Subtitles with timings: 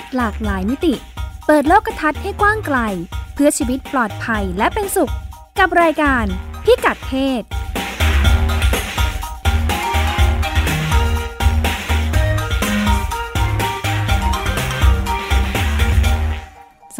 [0.00, 0.94] ศหลากหลายมิติ
[1.46, 2.78] เปิดโลกทัศน์ให้กว้างไกล
[3.34, 5.12] เพื่อชีวิตปลอดภัยและเป็นสุข
[5.58, 6.24] กับรายการ
[6.64, 7.42] พิกัดเพศ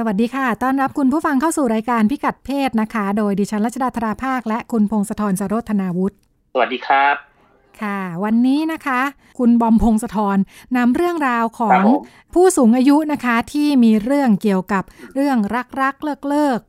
[0.01, 6.15] สวัสดีค่ะ ต้อนรับคุณผู้ฟังเข้าสู่รายการพิกัดเพศนะคะ โดยดิฉันรัชดาธราภาค และคุณพงศธรสโรธนาวุฒิ
[6.53, 7.28] สวัสดีครับ
[7.83, 9.01] ค่ะ วันนี้นะคะ
[9.39, 10.39] คุณบอมพงศธร
[10.77, 12.01] นำเรื่องราวขอครังบผม
[12.35, 14.83] ผู้สูงอายุนะคะที่มีเรื่องเกี่ยวกับ
[15.15, 16.61] เรื่องรักรักเลิกเลิก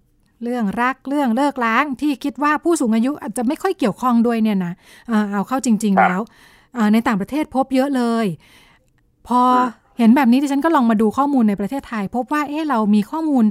[0.44, 4.74] เรื่องรักเรื่องเลิกล้างที่คิดว่าผู้สูงอายุอาจจะไม่ค่อยเกี่ยวข้องด้วยเนี่ยนะ
[5.08, 6.22] เอ่อเอาเข้าจริง ๆ แล้ว
[6.76, 8.26] เอ่อในต่างประเทศพบเยอะเลย
[9.28, 9.42] พอ
[9.98, 13.46] เห็นแบบนี้ดิฉันก็ลองมาดูข้อมูลในประเทศไทย พบว่าเอ๊ะเรามีข้อมูล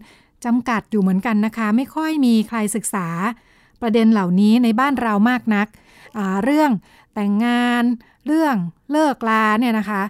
[0.44, 3.08] จำกัดอยู่เหมือนกันนะคะ ไม่ค่อยมีใครศึกษา
[3.82, 5.66] ประเด็นเหล่านี้ในบ้านเรามากนัก
[6.18, 6.70] อ่าเรื่อง
[7.18, 7.84] แต่งงาน
[8.26, 8.56] เรื่อง
[8.92, 10.02] เลิกลาเนี่ยนะคะ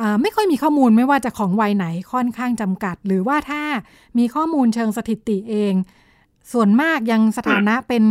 [0.00, 3.62] อ่าไม่ค่อยมีข้อมูลไม่ว่าจะของวัยไหนค่อนข้างจำกัด หรือว่าถ้า
[4.18, 5.74] มีข้อมูลเชิงสถิติเอง
[6.52, 8.02] ส่วนมากยังสถานะเป็น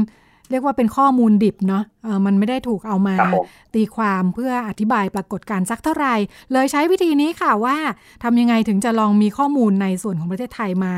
[0.52, 3.46] เรียกว่าเป็นข้อมูลดิบเนาะเออมันไม่ได้ถูกเอามาครับผม
[3.76, 6.16] ตีความเพื่ออธิบายปรากฏการณ์สักเท่าไหร่
[6.54, 7.78] เลยใช้วิธีนี้ค่ะว่า
[8.24, 10.94] ทำยังไงถึงจะลองมีข้อมูลในส่วนของประเทศไทยมา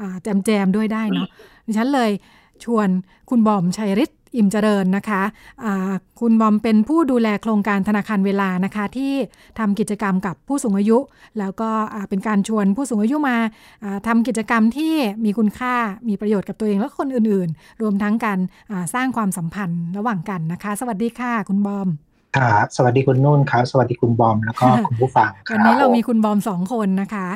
[0.00, 1.28] อ่าแจมแจมๆด้วยได้เนาะ
[1.66, 2.10] ดิฉันเลย
[2.64, 2.88] ชวน
[3.30, 5.22] คุณบอมชัยฤทธิ์ อิ่มเจริญนะคะ
[5.64, 9.12] อ่าคุณบอมเป็นผู้ดูแลโครงการธนาคารเวลานะคะ ที่
[9.58, 10.98] ทำกิจกรรมกับผู้สูงอายุ
[11.38, 13.36] แล้วก็อ่าเป็นการชวนผู้สูงอายุมา
[13.84, 15.74] อ่าทำกิจกรรมที่มีคุณค่า
[16.08, 18.38] มีประโยชน์กับตัวเองและคนอื่นๆ รวมทั้งการ
[18.70, 21.88] อ่าสร้างความสัมพันธ์ระหว่างกันนะคะ สวัสดีค่ะ คุณบอม
[22.38, 27.26] ครับสวัสดีคุณนุ่นครับ สวัสดีคุณบอมแล้วก็คุณผู้ฟังควันรับนี้เรามีคุณบอมสองคนนะคะ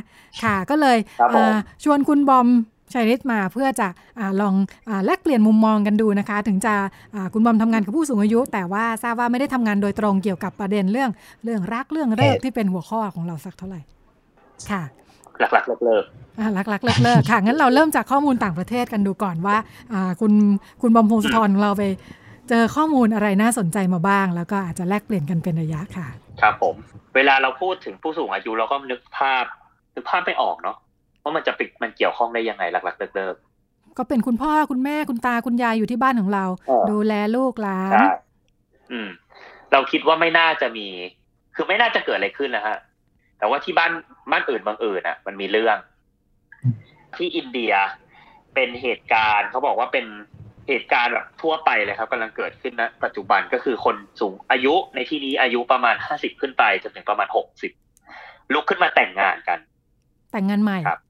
[0.42, 2.48] ค่ะก็เลยครับผมอ่าชวนคุณบอม
[2.92, 4.54] ชัยฤทธิ์มาเพื่อจะอาลอง
[4.88, 6.74] อาแลกเปลี่ยนมุมมองกันดูนะคะ ถึงจะ
[7.14, 11.10] อ่าคุณบอมทำงานกับผู้สูงอายุ แต่ว่าทราบว่าไม่ได้ทำงานโดยตรงเกี่ยวกับประเด็นเรื่อง
[11.44, 13.80] เรื่องรักเรื่องเลิกที่เป็นหัวข้อของเราสักเท่าไหร่
[14.70, 14.82] ค่ะ
[15.38, 16.04] หลักๆเลิก
[16.38, 19.56] อ่ารักรักเลิกเลิกค่ะงั้นเราเริ่มจากข้อมูลต่างประเทศกันดูก่อนว่า
[19.92, 20.32] อ่าคุณ
[20.82, 21.84] คุณบอมพงศธรของเราไป
[22.48, 26.75] เจอข้อมูลอะไรน่าสนใจมาบ้าง แล้วก็อาจจะแลกเปลี่ยนกันเป็นระยะค่ะๆครับผม
[27.14, 29.44] เวลาเราพูดถึงผู้สูงอายุเราก็นึกภาพ
[29.94, 30.76] นึกภาพไม่ออกเนาะ
[31.26, 33.37] ว่ามันจะปิดมันเกี่ยวข้องได้ยังไงหลักๆเลิก
[33.98, 38.06] ก็เป็นคุณพ่อคุณแม่คุณตาคุณยายอยู่ที่บ้านของเราเออดูแลลูกหลาๆนใช่
[38.92, 39.09] อืม
[39.72, 40.87] เราคิดว่าไม่น่าจะมี
[41.54, 42.76] คือไม่น่าจะเกิดอะไรขึ้นนะฮะ
[43.38, 43.92] แต่ว่าที่บ้าน
[44.31, 45.76] บ้านอื่นบางอื่นอะ มันมีเรื่อง
[47.16, 47.72] ที่อินเดีย
[48.54, 50.06] เป็นเหตุการณ์เขาบอกว่าเป็น
[50.69, 57.72] เหตุการณ์แบบทั่วไปเลยครับกำลังเกิดขึ้นนะปัจจุบันก็คือคนสูงอายุในที่นี้อายุประมาณห้าสิบขึ้นไปจนถึงประมาณหกสิบ
[58.53, 59.58] ลุกขึ้นมาแต่งงานกัน
[60.32, 61.00] แต่งงานใหม่ครับ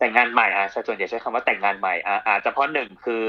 [0.00, 3.24] แต่งงานใหม่อะส่วนใหญ่ใช้คำว่าแต่งงานใหม่อะอาจจะเพราะหนึ่งคือ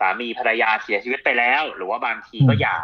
[0.00, 2.78] สามีภรรยาเสียชีวิตไปแล้ว หรือว่าบางทีก็หย่า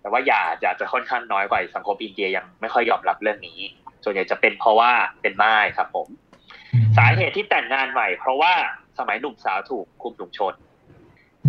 [0.00, 3.60] แต่ว่าหย่าจะจะค่อนข้างน้อยกว่าสังคมอินเดียยังไม่ค่อยยอมรับเรื่องนี้
[4.04, 6.08] ส่วนใหญ่จะเป็นเพราะว่าเป็นม่ายครับผม
[6.96, 8.52] สาเหตุที่แต่งงานใหม่ เพราะว่า
[8.98, 10.54] สมัยหนุ่มสาวถูกคุมถุงชน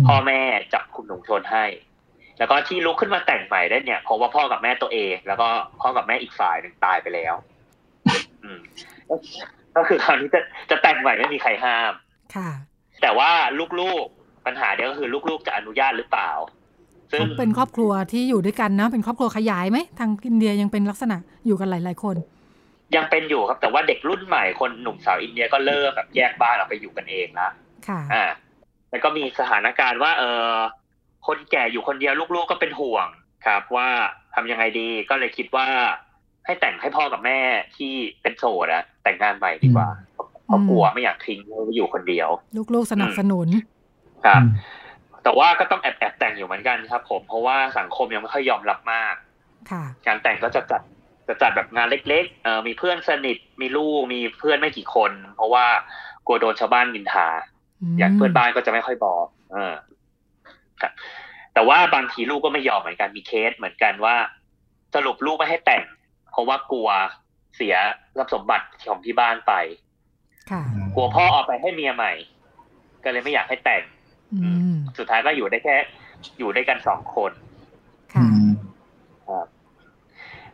[0.06, 0.40] พ่อแม่
[0.74, 1.64] จับคุมถุงชนให้
[2.38, 5.48] แล้วก็ที่ลุกขึ้นมาแต่งใหม่ได้เนี่ยเพราะว่าพ่อกับแม่ตัวเอง แล้วก็
[5.80, 7.34] พ่อกับแม่อีกฝ่ายหนึ่งตายไปแล้ว
[8.42, 8.60] อืม
[9.76, 10.40] ก็คือคราวนี้จะ
[10.70, 11.92] จะแต่งใหม่ไม่มีใครห้าม
[12.34, 12.50] ค่ะ
[13.02, 13.30] แต่ว่า
[13.80, 16.30] ลูกๆปัญหาเดียวก็คือลูกๆจะอนุญาตหรือเปล่า
[17.12, 22.16] ซึ่งเป็นครอบครัวที่อยู่ด้วยกันนะ เป็นครอบครัวขยายไหมทางอินเดียยังเป็นลักษณะอยู่กันหลาย ๆ คน
[22.96, 27.48] ยังเป็นอยู่ครับ แต่ว่าเด็กรุ่นใหม่คนหนุ่มสาวอินเดียก็เริ่มแบบแยกบ้านออกไปอยู่กันเองละ
[27.88, 28.24] ค่ะ อ่า
[28.90, 30.52] แล้วก็มีสถานการณ์ว่า เออ
[31.26, 33.08] คนแก่อยู่คนเดียวลูกๆก็เป็นห่วง
[33.46, 33.88] ครับ ว่า
[34.34, 35.66] ทำยังไงดีก็เลยคิดว่า
[36.46, 37.40] ให้แต่งให้พ่อกับแม่
[37.76, 39.88] ที่เป็นโสดอะ แต่งงานใหม่ดีกว่า
[40.46, 42.28] เพราะกลัวไม่อยากทิ้งไว้อยู่คนเดียว
[42.74, 43.48] ลูกๆสนับสนุน
[44.26, 44.42] ครับ
[45.22, 49.14] แต่ว่าก็ต้องแอบแอบแต่งอยู่เหมือนกันครับ ผมเพราะว่าสังคมยังไม่ค่อยยอมรับมาก
[49.70, 50.82] ค่ะการแต่งก็จะจัด
[51.28, 55.66] จะจัดแบบงานเล็กๆเออมีเพื่อนสนิทมีลูกมีเพื่อนไม่กี่คน เพราะว่า
[56.26, 57.28] กลัวโดนชาวบ้านนินทา
[57.98, 59.74] อย่างเพื่อนบ้านก็จะไม่ค่อยบอก เออ
[60.80, 60.92] ครับ
[61.54, 64.16] แต่ว่าบางทีลูกก็ไม่ยอมเหมือนกันมีเคสเหมือนกันว่า
[64.94, 65.84] สรุปลูกไม่ให้แต่ง
[66.32, 66.88] เพราะว่ากลัว
[67.58, 67.74] เสีย
[68.16, 69.52] ทรัพย์สมบัติของที่บ้านไป
[70.50, 70.62] ค่ะ
[70.94, 72.12] กลัวพ่อเอาไปให้เมียใหม่
[73.04, 73.82] ก็เลยไม่อยากให้แต่ง
[74.42, 75.76] อืมสุดท้ายก็อยู่ได้แค่
[76.38, 77.32] อยู่ด้วยกันสองคน
[78.14, 78.26] ค่ะ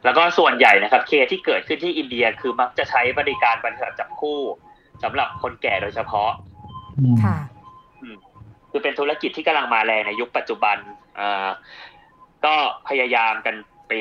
[0.04, 4.40] แล้วก็ส่วนใหญ่นะครับ เคสที่เกิดขึ้นที่อินเดียคือมักจะใช้บริการบริษัทจับคู่
[5.02, 6.30] สำหรับคนแก่โดยเฉพาะ
[7.24, 7.36] ค่ะ
[8.70, 10.76] คือเป็นธุรกิจที่กำลังมาแรงในยุคปัจจุบัน
[11.18, 11.48] อ่า
[12.44, 12.54] ก็
[12.88, 13.54] พยายามกัน
[13.88, 13.92] ไป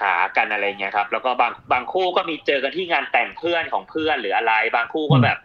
[0.00, 5.38] หากันอะไรเงี้ยครับ แล้วก็บางบางคู่ก็มีเจอกันที่งานแต่งเพื่อนของเพื่อนหรืออะไร บางคู่ก็แบบ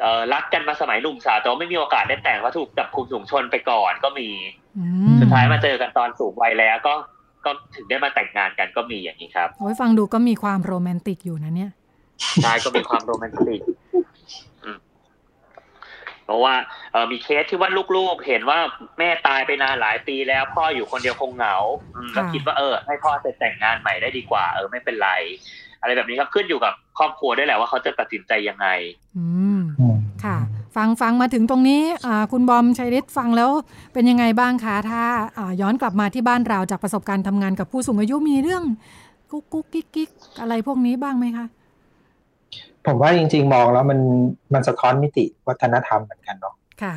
[0.00, 4.28] เออรักกันมาสมัยหนุ่มสาวแต่ว่าไม่มีโอกาสได้แต่งเพราะถูกจับคุมถุงชนไปก่อนก็มี
[4.78, 4.84] อื
[5.14, 6.94] มสุดท้ายมาเจอกันตอนสูงวัยแล้วก็
[7.44, 11.70] ก็ถึงได้มาแต่งงานกันก็มีอย่างนี้ครับโอ้ยฟังดูก็มีความโรแมนติกอยู่นะเนี่ย
[12.42, 13.85] ใช่ก็มีความโรแมนติกอืม
[16.26, 16.54] เพราะว่า
[16.92, 18.58] เออมีเคสที่ว่าลูกๆ เห็นว่า
[18.98, 21.56] แม่ตายไปนานหลายปีแล้วพ่ออยู่คนเดียวคงเหงา
[21.96, 25.10] อืมก็ค่ะคิดว่าเออ ให้พ่อไปแต่งงานใหม่ได้ดีกว่า เออไม่เป็นไร
[25.80, 28.68] อะไรแบบนี้ครับขึ้นอยู่กับครอบครัวด้วยแหละว่าเขาจะตัดสินใจยังไง
[29.18, 29.26] อื
[29.58, 30.36] มอืมค่ะ
[30.76, 33.50] ฟังฟังมาถึงตรงนี้อ่าคุณบอมชัยฤทธิ์ฟังแล้ว
[33.92, 35.02] เป็นยังไงบ้างคะถ้า
[35.38, 38.64] อ่าย้อนกลับมาที่บ้านเราจากประสบการณ์ทำงานกับผู้สูงอายุมีเรื่อง
[39.30, 41.46] กุ๊กกุ๊กกิ๊กกิ๊กอะไรพวกนี้บ้างไหมคะ
[42.86, 44.00] ผมว่าจริง ๆ มองแล้วมัน
[44.54, 46.94] มันสะท้อนมิติวัฒนธรรมเหมือนกันเนาะค่ะ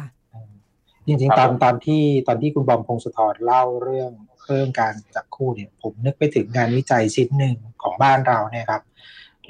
[1.06, 4.12] จริงครัๆบตอนตอนที่ตอนที่คุณบอมพงศธรเล่าเรื่อง
[4.46, 8.84] เรื่องการจับคู่เนี่ย ผมนึกไปถึงงานวิจัยชิ้นหนึ่งของบ้านเราเนี่ยครับ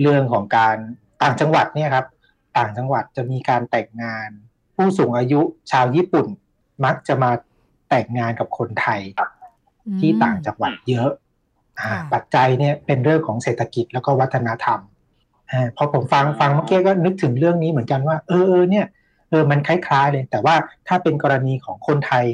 [0.02, 0.78] เรื่องของการ
[1.22, 2.06] ต่างจังหวัดเนี่ยครับ
[2.58, 4.30] ต่างจังหวัดจะมีการแต่งงาน
[4.76, 5.42] ผู้สูงอายุ
[5.72, 6.28] ชาวญี่ปุ่น
[6.86, 7.32] มักจะมา
[7.90, 9.02] แต่งงานกับคนไทย
[10.00, 11.12] ที่ต่างจังหวัดเยอะ
[11.80, 14.89] อ่าค่ะปัจจัยเนี่ยเป็นเรื่องของเศรษฐกิจแล้วก็วัฒนธรรมอ่า
[15.78, 18.86] พอผมฟังฟังเมื่อกี้ก็นึกถึงเรื่องนี้เหมือนกันว่าเออเออเนี่ย
[19.30, 20.56] เออมันคล้ายๆเลย แต่ว่า
[20.88, 22.26] ถ้าเป็นกรณีของคนไทย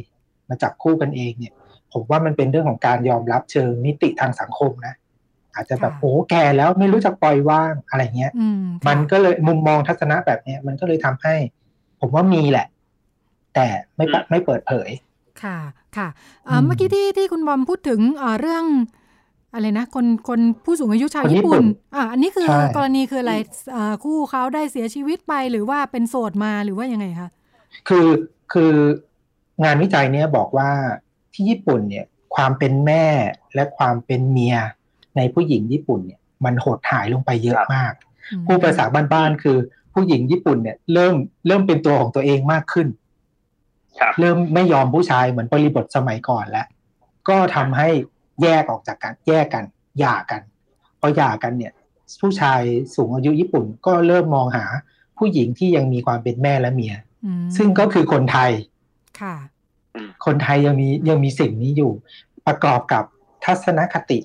[0.50, 1.54] มาจับคู่กันเองเนี่ย
[1.94, 4.94] ผมว่ามันเป็นเรื่องของการยอมรับเชิงมิติทางสังคมนะ
[5.56, 11.36] อาจจะแบบค่ะโอ้แก่แล้วไม่รู้จักปล่อยวางอะไรเงี้ยอืมค่ะมันก็เลยมุมมองทัศนะแบบเนี้ยมันก็เลยทำให้
[12.00, 12.68] ผมว่ามีแหละ
[13.56, 14.90] แต่ไม่ปะอืมไม่เปิดเผย
[15.44, 15.58] ค่ะ
[15.98, 16.08] ค่ะ
[16.46, 18.66] เอ่ออืมเมื่อกี้ที่ที่คุณบอมพูดถึงเอ่อเรื่อง
[19.56, 23.34] อะไรนะคนคนผู้สูงอายุชาวคนญี่ญี่ปุ่ปุ่นนอ่าอันนี้คือใช่กรณีคืออะไร
[23.72, 27.30] เอ่อคู่เขาได้เสียชีวิตไปหรือว่าเป็นโสดมาหรือว่ายังไงคะ
[27.88, 28.08] คือ
[28.54, 28.74] คือ
[29.64, 30.70] งานวิจัยเนี้ยบอกว่า
[31.34, 32.06] ที่ญี่ปุ่นเนี่ย
[32.36, 33.06] ความเป็นแม่
[33.56, 34.56] และความเป็นเมีย
[35.18, 37.94] ในผู้หญิงญี่ปุ่นเนี่ยมันหดหายลงไปเยอะครับมาก
[38.32, 39.58] อืมผู้ภาษาบ้านๆคือ
[39.94, 41.16] ผู้หญิงญี่ปุ่นเนี่ยเริ่ม
[41.48, 42.88] เริ่มเป็นตัวของตัวเองมากขึ้น
[44.00, 46.68] ครับเริ่มไม่ยอมผู้ชายเหมือนบริบทสมัยก่อนแล้ว
[47.30, 47.90] ก็ทำให้
[48.42, 49.64] แยกออกจากกันแยกกัน
[50.00, 50.42] หย่ากัน
[51.00, 51.74] พอหย่ากันเนี่ย
[52.22, 52.62] ผู้ชาย
[52.96, 54.66] สูงอายุญี่ปุ่นก็เริ่มมองหา
[55.18, 56.94] ผู้หญิงที่ยังมีความเป็นแม่และเมีย
[57.26, 58.52] อืมซึ่งก็คือคนไทย
[59.22, 59.36] ค่ะ
[60.26, 61.92] คนไทยยังมียังมีสิ่งนี้อยู่
[62.48, 63.04] ประกอบกับ
[63.46, 64.20] ทัศนคติ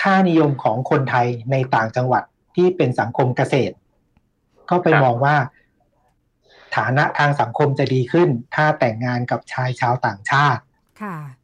[0.00, 2.22] ค่านิยมของคนไทยในต่างจังหวัด
[2.54, 3.74] ที่เป็นสังคมเกษตร
[4.70, 5.36] ก็ไปครับมองว่า
[6.76, 10.62] ฐานะทางสังคมจะดีขึ้น ถ้าแต่งงานกับชายชาวต่างชาติ
[11.02, 11.41] ค่ะอื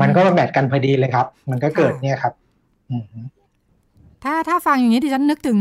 [0.00, 2.32] มันก็มาแมทกันพอดีเลยครับ มันก็เกิดค่ะเนี่ยครับ
[2.90, 3.04] อืม
[4.24, 5.58] ถ้าถ้าฟังอย่างนี้ดิฉันนึกถึง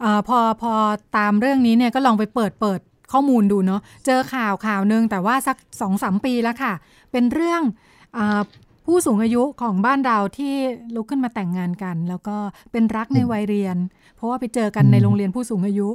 [0.00, 0.72] เออพอพอ
[1.18, 2.80] ตามเรื่องนี้เนี่ยก็ลองไปเปิดเปิด
[3.12, 6.72] ข้อมูลดูเนาะเจอข่าวข่าวหนึ่งแต่ว่าสักสองสามปีแล้วค่ะ
[7.12, 7.62] เป็นเรื่อง
[8.16, 8.42] อา
[8.86, 10.54] ผู้สูงอายุของบ้านเราที่
[10.94, 12.36] ลุกขึ้นมาแต่งงานกัน แล้วก็
[12.72, 13.76] เป็นรักในวัยเรียน
[14.16, 15.88] เพราะว่าไปเจอกันในโรงเรียนผู้สูงอายุ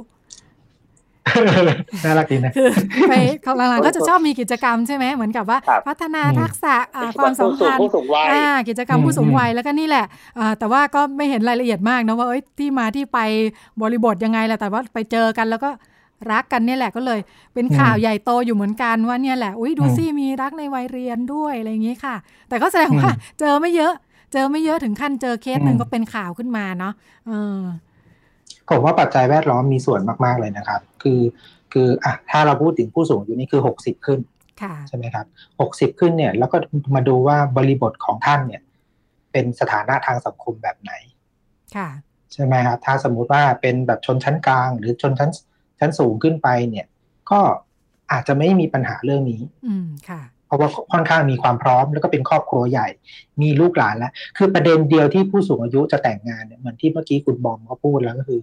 [2.04, 2.68] น่ารักดีนะคือ
[3.08, 10.04] ไปเขาหลังๆก็จะชอบมีกิจกรรมใช่ไหมเหมือนกับว่าครับพัฒนาอืมทักษะอ่าความสัมพันธ์ผู้สูงวัยอ่ากิจกรรมอืมผู้สูงอืมวัยแล้วก็นี่แหละ
[10.38, 13.18] อ่าแต่ว่าก็ไม่เห็นรายละเอียดมากนะว่าเอ้ยที่มาที่ไป
[13.82, 15.70] บริบทยังไงแหละแต่ว่าไปเจอกันแล้วก็
[16.32, 17.20] รักกันเนี่ยแหละก็เลย
[17.54, 22.14] เป็นข่าวใหญ่โตอยู่เหมือนกันว่าเนี่ยแหละอุ้ยดูสิมีรักในวัยเรียนด้วยอะไรอย่างนี้ค่ะ
[22.48, 23.10] แต่ก็แสดงว่า
[23.40, 23.92] เจอไม่เยอะ
[24.32, 26.92] เจอไม่เยอะถึงขั้นเจอเคสหนึ่งก็เป็นข่าวขึ้นมาเนาะ
[27.26, 27.58] เออ
[28.70, 31.20] ผมว่าปัจจัยแวดล้อมมีส่วนมาก ๆ เลยนะครับ คือ
[31.72, 34.20] คืออะถ้าเราพูดถึงผู้สูงอายุนี่คือหกสิบขึ้น
[34.62, 35.26] ค่ะใช่ไหมครับ
[35.60, 36.56] หกสิบขึ้นเนี่ย แล้วก็
[36.94, 38.62] มาดูว่าบริบทของท่านเนี่ย
[39.32, 40.92] เป็นสถานะทางสังคมแบบไหน
[41.76, 41.88] ค่ะ
[42.32, 45.30] ใช่ไหมครับ ถ้าสมมุติว่าเป็นแบบชนชั้นกลาง หรือชนชั้น
[45.78, 46.86] ชั้นสูงขึ้นไปเนี่ย
[47.30, 47.40] ก็
[48.12, 52.88] อาจจะไม่มีปัญหาเรื่องนี้ อืมค่ะเพ ราะว่าค่อนข้างมีความพร้อม แล้วก็เป็นครอบครัวใหญ่
[53.42, 58.40] มีลูกหลานแล้ว คือประเด็นเดียวที่ผู้สูงอายุจะแต่งงานเนี่ยเหมือนที่เมื่อกี้คุณบอมเขาพูดแล้วก็คือ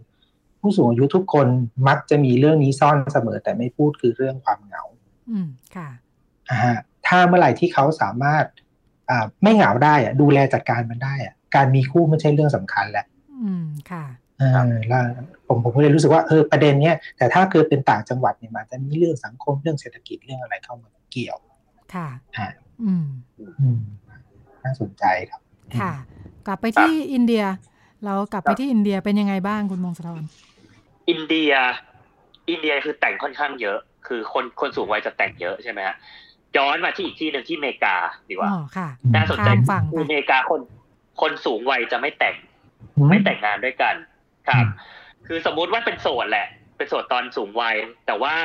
[0.61, 1.47] ผู้สูงอายุทุกคน
[1.87, 4.83] มักจะมีเรื่องนี้ซ่อนเสมอแต่ไม่พูดคือเรื่องความเหงา
[5.29, 5.89] อืมค่ะ
[6.49, 8.45] อ่าฮะถ้าเมื่อไหร่ที่เขาสามารถ
[9.09, 13.05] อ่าไม่เหงาได้อะดูแลจัดการมันได้อะการมีคู่ไม่ใช่เรื่องสำคัญแหละ
[13.43, 14.05] อืมค่ะ
[14.39, 15.03] เออแล้ว
[15.47, 21.37] ผมผมก็เลยรู้สึกว่าเออประเด็นเนี้ยแต่ถ้าเกิดเป็นต่างจังหวัดเนี่ยมันจะมีเรื่องสังคมเรื่องเศรษฐกิจเรื่องอะไรเข้ามาเกี่ยว
[21.95, 22.07] ค่ะ
[22.39, 22.49] ฮะ
[22.83, 23.05] อืม
[23.59, 23.79] อืม
[24.63, 25.41] น่าสนใจครับ
[25.81, 25.93] ค่ะ
[26.47, 27.43] กลับไปที่อินเดีย
[28.05, 30.21] เรากลับไปที่อินเดียเป็นยังไงบ้างคุณมงคลธร
[31.09, 31.53] อินเดีย
[32.49, 35.95] อินเดียคือแต่งค่อนข้างเยอะ คือคนคนสูงวัยจะแต่งเยอะใช่ไหมฮะ
[36.57, 37.95] ย้อนมาที่อีกที่หนึ่งที่อเมริกา
[38.29, 40.61] ดีกว่าอ๋อค่ะน่าสนใจข้ามฝั่งคืออไปเมริกาคน
[41.21, 42.35] คนสูงวัยจะไม่แต่ง
[42.95, 43.95] อืไม่แต่งงานด้วยกัน
[44.47, 44.69] ครับอืม
[45.27, 48.35] คือสมมุติว่าเป็นโสดแหละ เป็นโสดตอนสูงวัย แต่ว่า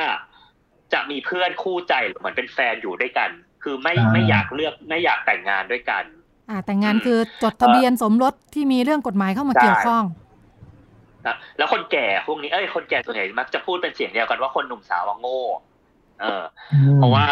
[0.93, 3.29] จะมีเพื่อนคู่ใจเหมือนเป็นแฟนอยู่ด้วยกัน
[3.63, 6.03] คือไม่ไม่อยากเลือกไม่อยากแต่งงานด้วยกัน
[6.49, 10.03] อ่า แต่งงานคือจดทะเบียนสมรสที่มีเรื่องกฎหมายเข้ามาใช่เกี่ยวข้อง
[11.25, 15.41] นะแล้วคนแก่พวกนี้เอ้ยคนแก่ส่วนใหญ่มักจะพูดเป็นเสียงเดียวกันว่าคนหนุ่มสาวว่าโง่
[16.21, 16.43] เออ
[16.97, 17.25] เพราะว่า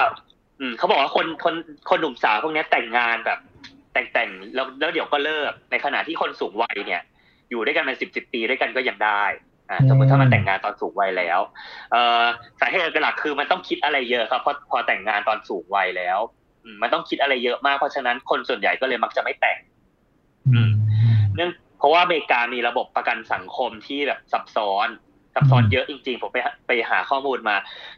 [0.60, 1.56] อืมเขาบอกว่าคนคน
[1.90, 3.40] คนหนุ่มสาวพวกนี้แต่งงานแบบ
[3.94, 7.02] แต่งแต่งแล้วแล้วเดี๋ยวก็เลิกในขณะที่คนสูงวัยเนี่ย
[7.50, 9.24] อยู่ด้วยกันเป็นสิบสิบปีด้วยกันก็ยังได้
[9.70, 11.40] อ่าสมมติถ้ามันแต่งงานตอนสูงวัยแล้ว
[11.92, 12.24] เอ่อ
[12.62, 16.20] สาเหตุหลักคือมันต้องคิดอะไรเยอะครับเพราะพอแต่งงานตอนสูงวัยแล้ว
[16.82, 19.58] มันต้องคิดอะไรเยอะมากเพราะฉะนั้นคนส่วนใหญ่ก็เลยมักจะไม่แต่ง
[21.36, 24.88] เนื่องเพราะว่าอเมริกามีระบบประกันสังคมที่แบบซับซ้อน
[25.34, 27.56] ซับซ้อนเยอะจริงๆ ผมไปไปหาข้อมูลมา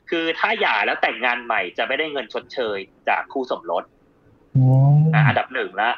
[0.10, 2.77] คือถ้าหย่าแล้วแต่งงานใหม่จะไม่ได้เงินชดเชย
[3.10, 3.84] จากคู่สมรส
[5.27, 5.91] อันดับหนึ่งละ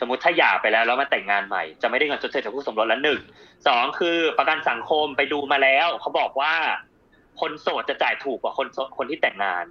[0.00, 3.20] สมมติถ้าหย่าไปแล้วแล้วมาแต่งงานใหม่จะไม่ได้เงินชดเชยจากคู่สมรสละหนึ่ง
[3.66, 6.54] สองคือประกันสังคมไปดูมาแล้ว เขาบอกว่า
[7.40, 8.66] คนโสดจะจ่ายถูกกว่าคน
[8.98, 9.64] คนที่แต่งงาน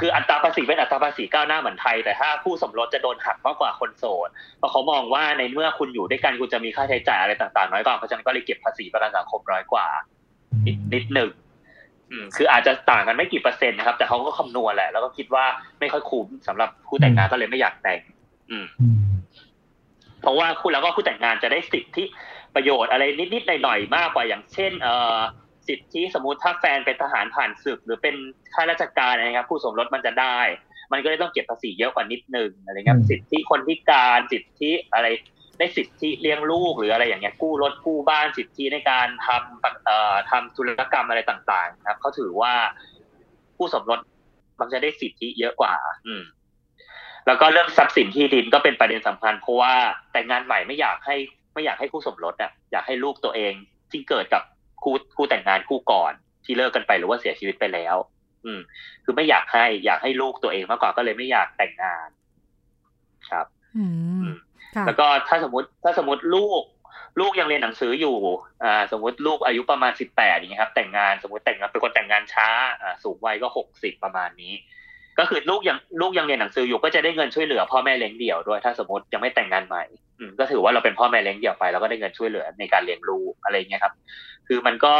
[0.00, 9.86] คืออัตราภาษีเป็นอัตราภาษีก้าวหน้าเหมือนไทย แต่ถ้าคู่สมรสจะโดนหักมากกว่าคนโสดเพราะเขามองว่าในเมื่อคุณอยู่ด้วยกันคุณจะมีค่าใช้จ่ายอะไรต่างๆน้อยกว่าเพราะฉะนั้นก็เลยเก็บภาษีประกันสังคมน้อยกว่า
[10.66, 11.30] นิดนิดหนึ่ง
[12.36, 15.44] คืออาจจะต่างกันไม่กี่เปอร์เซ็นต์นะครับ แต่เขาก็คำนวณแหละ แล้วก็คิดว่า
[15.80, 18.00] ไม่ค่อยคุ้มสำหรับคู่แต่งงานก็เลยไม่อยากแต่ง
[18.50, 18.66] อืม
[20.20, 22.04] เพราะว่าคู่แล้วก็คู่แต่งงานจะได้สิทธิ
[22.54, 25.18] ประโยชน์อะไรนิดๆหน่อยๆมากกว่าอย่างเช่นเอ่อ
[25.68, 28.14] สิทธิสมมติถ้าแฟนเป็นทหารผ่านศึก หรือเป็น
[28.54, 30.38] ข้าราชการนะครับผู้สมรสมันจะได้
[30.92, 35.06] มันก็เลยต้องเก็บภาษีเยอะกว่านิดนึงอะไรเงี้ยสิทธิคนพิการสิทธิอะไร
[35.58, 42.54] ได้สิทธิเลี้ยงลูกหรืออะไรอย่างเงี้ยกู้รถกู้บ้านสิทธิในการทำเอ่อทำธุรกรรมอะไรต่างๆ ครับเขาถือว่า
[43.56, 43.98] ผู้สมรส
[44.60, 45.74] มันจะได้สิทธิเยอะกว่า
[46.06, 46.22] อืม
[47.30, 49.74] แล้วก็เรื่องทรัพย์สินที่ดินก็เป็นประเด็นสำคัญ เพราะว่า
[50.12, 51.16] แต่งงานใหม่ไม่อยากให้
[51.54, 53.52] ไม่อยากให้คู่สมรสอะอยากให้ลูกตัวเอง
[53.90, 54.42] ที่เกิดกับ
[54.82, 56.12] คู่คู่แต่งงานคู่ก่อน
[56.44, 57.96] ที่เลิกกันไปหรือว่าเสียชีวิตไปแล้ว
[58.44, 58.60] อืม
[59.04, 62.08] คือไม่อยากให้อยากให้ลูกตัวเองมากกว่าก็เลยไม่อยากแต่งงาน
[63.30, 63.46] ครับ
[63.76, 63.84] อื
[64.24, 64.26] ม
[64.86, 66.62] แล้วก็ถ้าสมมติถ้าสมมติลูก
[67.20, 68.16] ลูกยังเรียนหนังสืออยู่
[68.64, 72.48] อ่า สมมติลูกอายุประมาณสิบแปดอย่างเงี้ยครับ แต่งงานสมมติแต่งงานเป็นคนแต่งงานช้า
[72.82, 74.54] อ่า สูงวัยก็หกสิบประมาณนี้
[75.20, 79.84] ก็คือลูกยังลูกยังเรียนหนังสืออยู่ก็จะได้เงินช่วยเหลือพ่อแม่เลี้ยงเดี่ยวด้วย ถ้าสมมติยังไม่แต่งงานใหม่
[80.18, 83.94] อืมก็ถือว่าเราเป็นพ่อแม่เลี้ยงเดี่ยวไปแล้วก็ได้เงินช่วยเหลือในการเลี้ยงลูกอะไรเงี้ยครับ
[84.48, 84.94] คือมันก็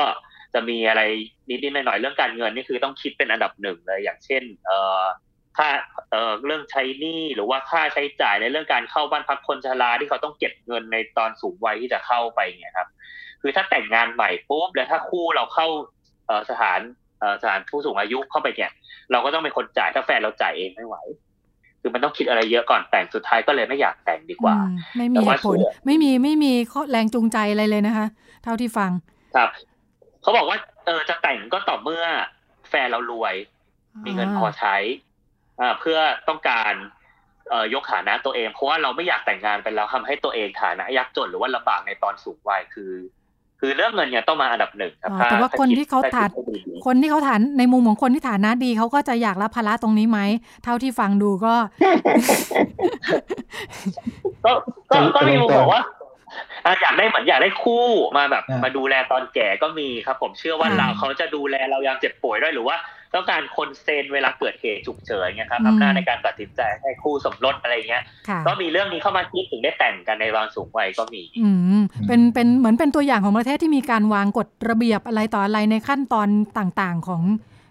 [0.54, 1.02] จะมีอะไร
[1.48, 5.02] นิดๆหน่อยๆเรื่องการเงินนี่คือต้องคิดเป็นอันดับหนึ่งเลย อย่างเช่น เอ่อ
[5.56, 5.68] ค่า
[6.10, 12.88] เอ่อเรื่องใช้หนี้หรือว่าค่าใช้จ่ายในเรื่องการเข้าบ้านพักคนชราที่เขาต้องเก็บเงินในตอนสูงวัยที่จะเข้าไปเนี่ยครับ
[13.42, 15.66] คือถ้าแต่งงานใหม่ปุ๊บแล้วถ้าคู่เราเข้า
[16.50, 16.80] สถาน
[17.42, 18.72] สถานผู้สูงอายุเข้าไปเนี่ย
[19.10, 20.96] เราก็ต้องเป็นคนจ่ายถ้าแฟนเราจ่ายเองไม่ไหว
[21.80, 24.56] คือมันต้องคิดอะไรเยอะก่อนแต่งสุดท้ายก็เลยไม่อยากแต่งดีกว่า
[24.96, 28.06] ไม่มีผลไม่มีไม่มีข้อแรงจูงใจอะไรเลยนะคะ
[28.44, 28.90] เท่าที่ฟัง
[29.34, 29.48] ครับ
[30.22, 32.04] เขาบอกว่าเออจะแต่งก็ต่อเมื่อ
[32.68, 33.34] แฟนเรารวย
[34.04, 34.76] มีเงินพอใช้
[35.60, 35.98] อ่าเพื่อ
[36.28, 36.74] ต้องการ
[37.50, 42.92] เอ่อยกฐานะตัวเอง เพราะว่าเราไม่อยากแต่งงานไปแล้วทำให้ตัวเองฐานะยากจนหรือว่าลำบากในตอนสูงวัยคือ
[43.60, 46.28] คือเรื่องเงินเนี่ยต้องมาอันดับหนึ่งครับแต่ว่าคนที่เขาฐาน
[46.86, 50.20] คนที่เขาฐานในมุมของคนที่ฐานะดีเขาก็จะอยากรับภาระตรงนี้ไหม
[50.64, 51.54] เท่าที่ฟังดูก็
[54.44, 54.52] ก็
[55.14, 55.82] ก็มีมุมบอกว่า
[56.80, 57.86] อยากได้เหมือนอยากได้คู่
[58.16, 62.76] มาแบบ มาดูแลตอนแก่ก็มีครับ ผมเชื่อว่าเราเขาจะดูแลเรายามเจ็บป่วยด้วยหรือว่า
[63.14, 68.02] ต้องการคนเซนเวลาเกิดเหตุฉุกเฉินเงี้ยครับอำนาจในการตัดสินใจให้คู่สมรสอะไรเงี้ย
[68.46, 71.50] ก็มีเรื่องนี้เข้ามาคิดถึงได้แต่งกันในวังสูงวัยก็มีอื
[71.80, 77.22] มเป็นเป็นเหมือนเป็นตัวอย่างของประเทศที่มีการวางกฎระเบียบอะไรต่ออะไรในขั้นตอนต่างๆของ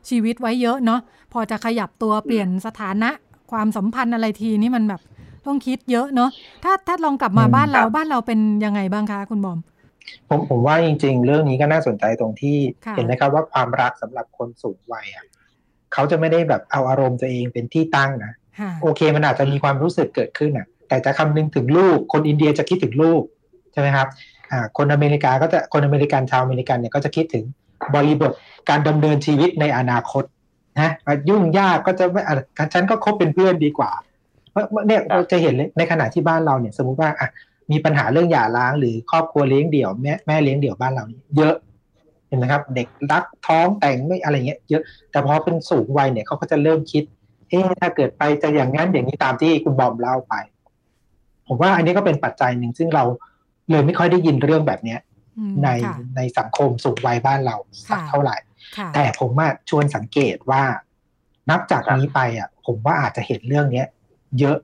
[0.10, 1.00] ชีวิตไว้เยอะเนาะ
[1.34, 3.10] พอจะขยับตัวเปลี่ยนสถานะ
[3.51, 5.01] ความสัมพันธ์อะไรทีนี่มันแบบ
[5.50, 6.29] ต้องคิดเยอะเนาะ
[6.63, 9.60] ถ้าถ้าลองกลับมาบ้านเราบ้านเราเป็นยังไงบ้างคะคุณบอม
[10.29, 12.58] ผมผมว่าจริง ๆ เรื่องนี้ก็น่าสนใจตรงที่
[12.96, 15.25] เห็นไหมครับว่าความรักสำหรับคนสูงวัยอะ
[15.94, 18.34] เขาจะไม่ได้แบบเอาอารมณ์ตัวเองเป็นที่ตั้งนะ
[18.82, 23.22] โอเคมันอาจจะมีความรู้สึกเกิดขึ้นอะ แต่จะคำนึงถึงลูก คนอินเดียจะคิดถึงลูก
[23.72, 24.08] ใช่ไหมครับ
[24.51, 27.44] อ่าคนอเมริกาก็จะคนอเมริกันชาวอเมริกันเนี่ยก็จะคิดถึง
[27.96, 28.32] บริบท
[28.70, 30.24] การดำเนินชีวิตในอนาคต
[30.77, 30.91] นะ
[31.29, 32.22] ยุ่งยากก็จะไม่
[32.74, 33.91] ฉันก็คบเป็นเพื่อนดีกว่า
[34.88, 37.29] เนี่ยเราจะเห็นในขณะที่บ้านเราเนี่ย สมมุติว่าอะ
[37.72, 41.56] มีปัญหาเรื่องหย่าร้างหรือครอบครัวเลี้ยงเดี่ยวแม่แม่เลี้ยงเดี่ยวบ้านเรานี่เยอะ
[42.27, 47.03] เห็นไหมครับ เด็กรักท้องแต่งไม่อะไรเงี้ยเยอะแต่พอเป็นสูงวัยเนี่ยเขาก็จะเริ่มคิด
[47.50, 50.34] เอ๊ถ้าเกิดไปจะอย่างนั้นอย่างนี้ตามที่คุณบอมเล่าไป
[51.48, 53.03] ผมว่าอันนี้ก็เป็นปัจจัยหนึ่งซึ่งเรา
[53.72, 55.00] เลยไม่ค่อยได้ยินเรื่องแบบเนี้ย
[55.63, 55.70] ใน
[56.15, 57.56] ในสังคมสูงวัยบ้านเรา
[57.89, 58.38] สักเท่าไหร่
[58.96, 60.63] แต่ผมว่าชวนสังเกตว่า
[61.50, 63.88] นับจากนี้ไปอะ ผมว่าอาจจะเห็นเรื่องเนี้ย
[64.39, 64.57] เยอะ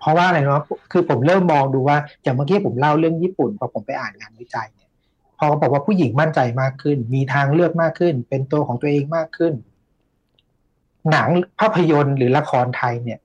[0.00, 4.90] เพราะว่าอะไรนะคือผมเริ่มมองดูว่าอย่างเมื่อกี้ผมเล่าเรื่องญี่ปุ่นพอผมไปอ่านงานวิจัยเนี่ย
[5.38, 9.54] พอเขาบอกว่าผู้หญิงมั่นใจมากขึ้น มีทางเลือกมากขึ้น เป็นตัวของตัวเองมากขึ้น
[11.10, 11.28] หนัง
[11.60, 13.18] ภาพยนตร์หรือละครไทยเนี่ย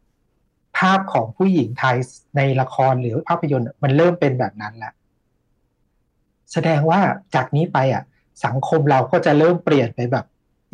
[0.78, 1.98] ภาพของผู้หญิงไทย
[2.36, 4.94] ในละครหรือภาพยนตร์มันเริ่มเป็นแบบนั้นแล้ว
[6.54, 7.00] แสดงว่า
[7.36, 8.04] จากนี้ไปอะ
[8.46, 10.26] สังคมเราก็จะเริ่มเปลี่ยนไปแบบ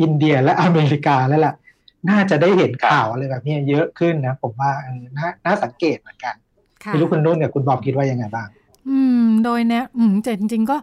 [0.02, 1.54] อินเดียและอเมริกาแล้วล่ะ
[2.10, 4.72] น่าจะได้เห็นข่าวอะไรแบบนี้เยอะขึ้นนะ ผมว่า
[5.18, 6.36] น่าน่าสังเกตเหมือนกัน
[6.86, 8.48] ไม่รู้คุณนุ่นกับคุณบอมคิดว่ายังไงบ้าง
[8.90, 10.78] อืม โดยเนี้ยอืมแต่จริง ๆ ก็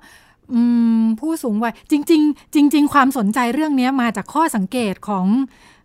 [0.52, 0.60] อื
[1.00, 5.26] มผู้สูงวัยจริง ๆ จริง ๆ ความสนใจเรื่องนี้มาจากข้อสังเกตของ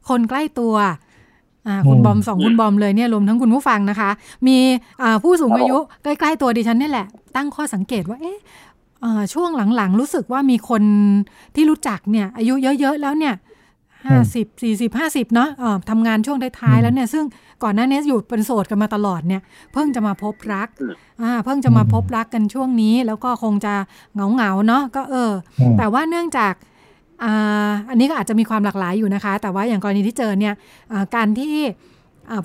[0.09, 0.75] คนใกล้ตัว
[1.67, 4.09] อ่าคุณบอมสองคุณบอมเลยเนี่ยรวมทั้งคุณผู้ฟังนะคะ
[4.47, 4.57] มี
[5.01, 8.37] อ่าผู้สูงอายุใกล้ๆตัวดิฉันนี่แหละ ตั้งข้อสังเกตว่าเอ๊ะ
[9.33, 10.83] ช่วงหลังๆ รู้สึกว่ามีคน
[11.55, 13.33] ที่รู้จักเนี่ยอายุเยอะ ๆ แล้วเนี่ย
[14.05, 15.49] ห้าสิบสี่สิบห้าสิบเนาะ
[15.89, 17.23] ทำงานช่วงท้ายๆแล้วเนี่ย ซึ่ง
[17.63, 19.41] ก่อนหน้านี้อยู่เป็นโสดกันมาตลอดเนี่ย
[19.73, 20.69] เพิ่งจะมาพบรัก
[21.21, 23.73] อ่าเพิ่งจะมาพบรักกันช่วงนี้ แล้วก็คงจะ
[24.13, 25.31] เหงาๆเนาะก็เออ
[25.77, 26.53] แต่ว่าเนื่องจาก
[27.89, 30.53] อันนี้ก็อาจจะมีความหลากหลายอยู่นะคะ แต่ว่าอย่างกรณีที่เจอเนี่ย
[31.15, 31.55] การที่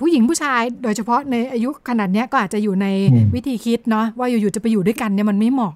[0.01, 2.87] ผู้หญิงผู้ชายโดยเฉพาะในอายุขนาดนี้ก็อาจจะอยู่ใน
[3.35, 5.73] วิธีคิดเนาะว่าอยู่ๆจะไปอยู่ด้วยกันเนี่ยมันไม่เหมาะ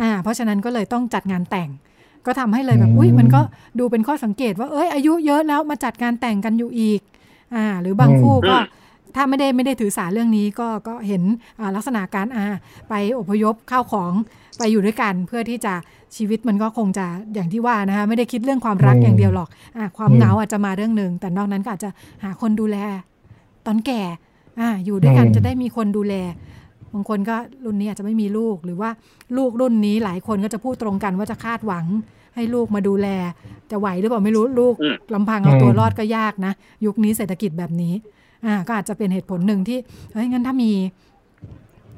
[0.00, 1.68] อ่าเพราะฉะนั้นก็เลยต้องจัดงานแต่ง
[2.26, 3.40] ก็ทำให้เลยแบบอุ้ยมันก็
[3.78, 7.00] ดูเป็นข้อสังเกตว่าเอ้ยอายุเยอะแล้วมาจัดงานแต่งกันอยู่อีก
[7.54, 8.56] อ่าหรือบางคู่ก็
[9.16, 11.22] ถ้าไม่ได้ไม่ได้ถือสาเรื่องนี้ก็ก็เห็น
[11.76, 12.44] ลักษณะการอ่า
[12.88, 14.12] ไปอพยพข้าวของ
[14.58, 15.74] ไปอยู่ด้วยกัน เพื่อที่จะ
[16.16, 21.90] ชีวิตมันก็คงจะอย่างที่ว่านะคะไม่ได้คิดเรื่องความรักอย่างเดียวหรอกอ่าความเหงาอาจจะมาเรื่องหนึ่งแต่นอกนั้นก็อาจจะ
[22.24, 22.76] หาคนดูแล
[23.66, 24.02] ตอนแก่
[24.60, 26.14] อ่าอยู่ด้วยกันจะได้มีคนดูแล
[26.94, 28.90] บางคนก็รุ่นนี้อาจจะไม่มีลูก หรือว่า
[29.36, 31.84] ลูกรุ่นนี้หลายคนก็จะพูดตรงกันว่าจะคาดหวัง
[32.34, 33.08] ให้ลูกมาดูแล
[33.70, 34.74] จะไหวหรือเปล่าไม่รู้ลูก
[35.14, 36.52] ลำพังเอาตัวรอดก็ยากนะ
[36.86, 37.94] ยุคนี้เศรษฐกิจแบบนี้
[38.46, 39.78] อ่าก็อาจจะเป็นเหตุผลหนึ่งที่
[40.12, 40.70] เฮ้ยงั้นถ้ามี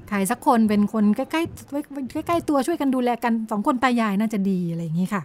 [0.08, 5.22] ใครสักคนเป็นคนใกล้ใกล้ใกล้ตัวช่วยกันดูแลกันสองคนตายายน่าจะดีอะไรอย่างนี้ค่ะ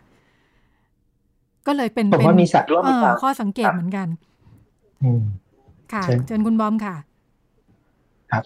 [1.67, 2.27] ก็เลยเป็นเป็น
[3.21, 4.07] ข้อสังเกตเหมือนกัน
[5.03, 5.21] อืม
[5.93, 6.95] ค่ะเชิญคุณบอมค่ะ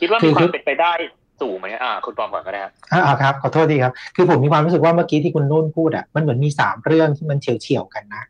[0.02, 0.94] คิดว่ามีความเป็นไปได้
[1.42, 8.24] สูงไหมอ่า คุณบอมก่อนก็ได้ครับอ่าครับขอโทษทีครับ คือผมมีความรู้สึกว่าเมื่อกี้ที่คุณนุ่นพูดอะมันเหมือนมีสามเรื่องที่มันเฉียวเฉียวกันนะ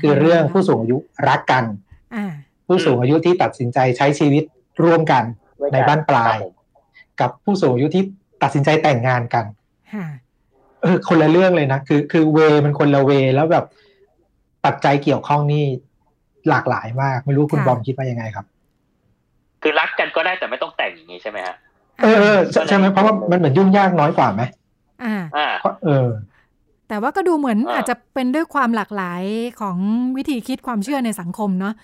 [0.00, 0.96] คือเรื่องผู้สูงอายุ
[1.28, 1.64] รักกัน
[2.66, 4.44] ผู้สูงอายุที่ตัดสินใจใช้ชีวิต
[4.84, 5.24] ร่วมกัน
[5.72, 6.36] ในบ้านปลาย
[7.20, 8.02] กับผู้สูงอายุที่
[8.42, 9.44] ตัดสินใจแต่งงานกัน
[10.82, 13.64] เออคนละเรื่องเลยนะคือ คือเวมันคนละเวแล้วแบบ
[14.64, 15.64] ปัจจัยเกี่ยวข้องนี่
[16.48, 18.46] หลากหลายมาก ไม่รู้คุณบอมคิดว่ายังไงครับ
[19.62, 21.56] คือรักกันก็ได้แต่ไม่ต้องแต่งอย่างนี้ใช่ไหมฮะ
[22.02, 24.42] เออใช่ไหมเพราะว่ามันเหมือนยุ่งยากน้อยกว่าไหม
[25.04, 25.48] อ่าอ่า
[25.84, 26.06] เออ
[26.88, 29.22] แต่ว่าก็ดูเหมือนอาจจะเป็นด้วยความหลากหลาย
[29.60, 29.76] ของ
[30.16, 31.74] วิธีคิดความเชื่อในสังคมเนาะ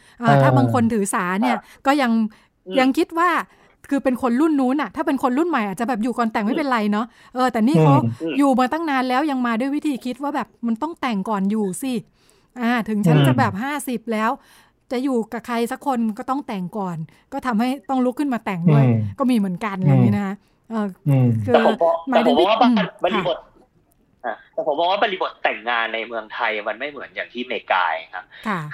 [0.43, 2.13] ถ้าบางคนถือสาเนี่ย ก็ยัง
[2.81, 3.31] ยังคิดว่า
[3.91, 7.95] คือเป็นคนรุ่นนู้นอะถ้าเป็นคนรุ่นใหม่อาจจะแบบอยู่ก่อนแต่งไม่เป็นไรเนาะเออแต่นี่เขา
[8.39, 11.93] อยู่มาตั้งนานแล้วยังมาด้วยวิธีคิดว่าแบบมันต้องแต่งก่อนอยู่สิ
[12.61, 14.31] อ่า ถึงฉันจะแบบห้าสิบแล้ว
[14.93, 16.97] จะอยู่กับใครสักคนก็ต้องแต่งก่อน
[17.33, 18.85] ก็ทำให้ต้องลุกขึ้นมาแต่งด้วย
[19.19, 20.35] ก็มีเหมือนกันอย่างนี้นะคะ
[20.71, 20.87] เออ
[21.47, 21.55] คือ
[22.09, 22.59] หมายถึงว่า
[23.05, 23.39] บริบท
[24.55, 28.25] แต่ผมมองว่าบริบทแต่งงานในเมืองไทยมันไม่เหมือนอย่างที่เมกาครับ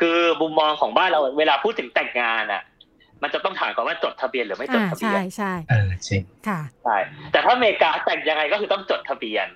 [0.01, 2.63] คือมุมมองของบ้านเราเวลาพูดถึงแต่งงานอะ
[3.23, 6.97] มันจะต้องถามก่อนว่าจดทะเบียนหรือไม่จดทะเบียน ใช่ใช่เออจริงค่ะใช่
[7.33, 9.47] แต่ถ้าเมกาแต่งยังไงก็คือต้องจดทะเบียน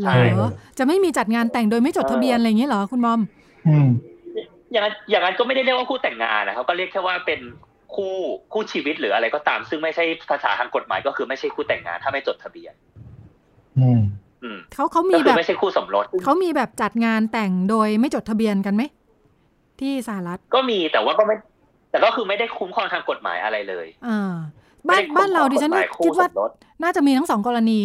[0.00, 3.20] เหรอจะไม่มีจัดงานแต่งโดยไม่จดทะเบียนอะไรอย่างนี้เหรอคุณมอม
[3.68, 3.88] อืม
[4.72, 7.40] อย่างนั้นอย่างนั้นก็ไม่ได้เรียกว่าคู่แต่งงานนะครับก็เรียกแค่ว่าเป็น
[7.94, 8.14] คู่
[8.52, 12.74] คู่ชีวิตหรืออะไรก็ตาม ซึ่งไม่ใช่ภาษาทางกฎหมายก็คือไม่ใช่คู่แต่งงาน ถ้าไม่จดทะเบียน
[13.78, 14.00] อืม
[14.74, 18.82] เขาเขามีแบบไม่ใช่คู่สมรสเขามีแบบจัดงานแต่งโดยไม่จดทะเบียนกันไหม
[19.80, 21.36] ที่สหรัฐก็มีแต่ว่าก็ไม่
[21.90, 24.32] แต่ก็คือไม่ได้คุ้มครองทางกฎหมายอะไรเลยอ่า
[24.88, 25.72] บ้านบ้านเราดิฉัน
[26.04, 26.28] คิดว่า
[26.82, 27.80] น่าจะมีทั้งสองกรณี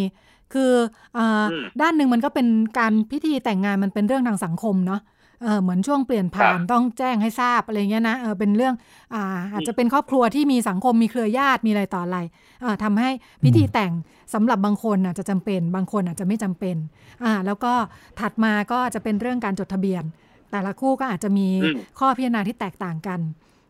[0.53, 0.71] คือ
[1.17, 1.45] อ่า
[1.81, 2.47] ด้านหนึ่งมันก็เป็น
[2.79, 5.01] การพิธีแต่งงานมันเป็นเรื่องทางสังคมเนาะ
[5.43, 8.75] เออเหมือนช่วงเปลี่ยนผ่านต้องแจ้งให้ทราบอะไรเงี้ยนะเออเป็นเรื่อง
[9.13, 12.17] อ่าอาจจะเป็นครอบครัวที่มีสังคมมีเครือญาติมีอะไรต่ออะไร
[12.63, 13.09] อ่าทำให้
[13.43, 13.91] พิธีแต่ง
[14.33, 16.75] สำหรับบางคนอาจจะจำเป็น บางคนอาจจะไม่จำเป็น
[17.23, 17.73] อ่าแล้วก็
[18.19, 20.03] ถัดมาก็จะเป็นเรื่องการจดทะเบียน
[20.51, 21.47] แต่ละคู่ก็อาจจะมี
[21.99, 23.19] ข้อพิจารณาที่แตกต่างกัน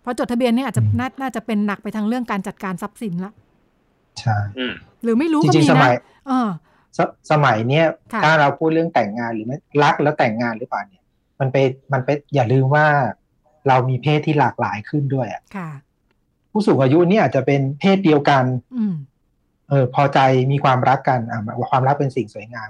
[0.02, 0.84] เพราะจดทะเบียนนี่อาจจะ
[1.22, 3.32] น่าจะเป็นหนักไปทางเรื่องการจัดการทรัพย์สินละ
[4.20, 4.38] ใช่
[5.04, 5.70] หรือไม่รู้ก็มีนะ
[7.32, 7.86] สมัยเนี้ย
[8.24, 11.04] ถ้าเราพูดเรื่องแต่งงานหรือไม่รักแล้วแต่งงานหรือเปล่าเนี่ย
[11.40, 11.58] มันไป
[11.94, 12.86] มันไปอย่าลืมว่า
[13.68, 15.42] เรามีเพศที่หลากหลายขึ้นด้วยอะ
[16.52, 18.46] ผู้สูงอายุนี่อาจจะเป็นเพศเดียวกัน
[19.70, 20.20] เออ พอใจ
[20.52, 22.70] มีความรักกันอ่าความรักเป็นสิ่งสวยงาม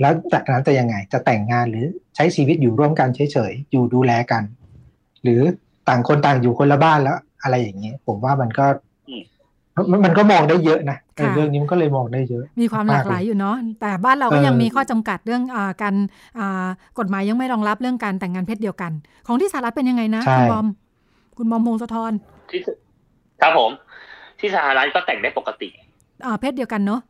[0.00, 4.42] แล้วจากนั้นจะยังไง จะแต่งงานหรือใช้ชีวิตอยู่ร่วมกันเฉยๆอยู่ดูแลกัน
[5.22, 5.40] หรือ
[5.88, 8.66] ต่างคนต่างอยู่คนละบ้านแล้ว อะไรอย่างเงี้ยผมว่ามันก็
[10.04, 10.96] มันก็มองได้เยอะนะ
[11.34, 15.94] เรื่องนี้มันก็เลยมองได้เยอะ มีความหลากหลายอยู่เนาะแต่บ้านเราก็ยังมีข้อจำกัดเรื่องอการ
[16.98, 18.92] กฎหมายยังไม่รองรับเรื่องการแต่งงานเพศเดียวกัน
[19.26, 20.66] ของที่สหรัฐเป็นยังไงนะคุณบอม
[21.38, 22.12] คุณบอมพงศธร
[22.50, 22.60] ที่
[23.40, 23.70] ครับผม
[24.38, 25.68] ที่สหรัฐก็แต่งได้ปกติ
[26.24, 27.00] อ่าเพศเดียวกันเนาะ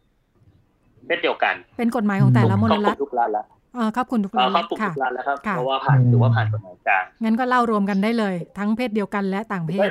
[1.07, 9.90] เพศเดียวกัน เป็นกฎหมายของแต่ละมลรัฐทุกรัฐแล้วอ่าครอบคุณทุกรัฐครอบคลุมทุกรัฐแล้วครับเพราะว่าผ่านหรือว่าผ่านกฎหมายกลางงั้นก็เล่ารวมกันได้เลย ทั้งเพศเดียวกันและต่างเพศ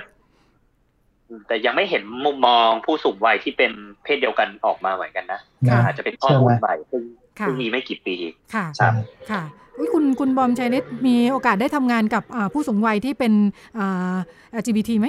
[1.48, 3.72] แต่ยังไม่เห็นมุมมองผู้สูงวัยที่เป็น
[4.04, 5.40] เพศเดียวกันออกมาเหมือนกันนะ
[5.86, 7.04] อาจจะเป็นข้อมูลใหม่ซึ่ง
[7.40, 8.16] ค่ะเพิ่งมีไม่กี่ปี
[8.54, 8.90] ค่ะใช่
[9.32, 9.42] ค่ะ
[9.78, 13.34] อุ๊ยคุณคุณบอมชัยนิดมีโอกาสได้ทำงานกับอ่าผู้สูงวัยที่เป็น
[13.78, 14.16] อ่า
[14.62, 15.08] LGBT ไหม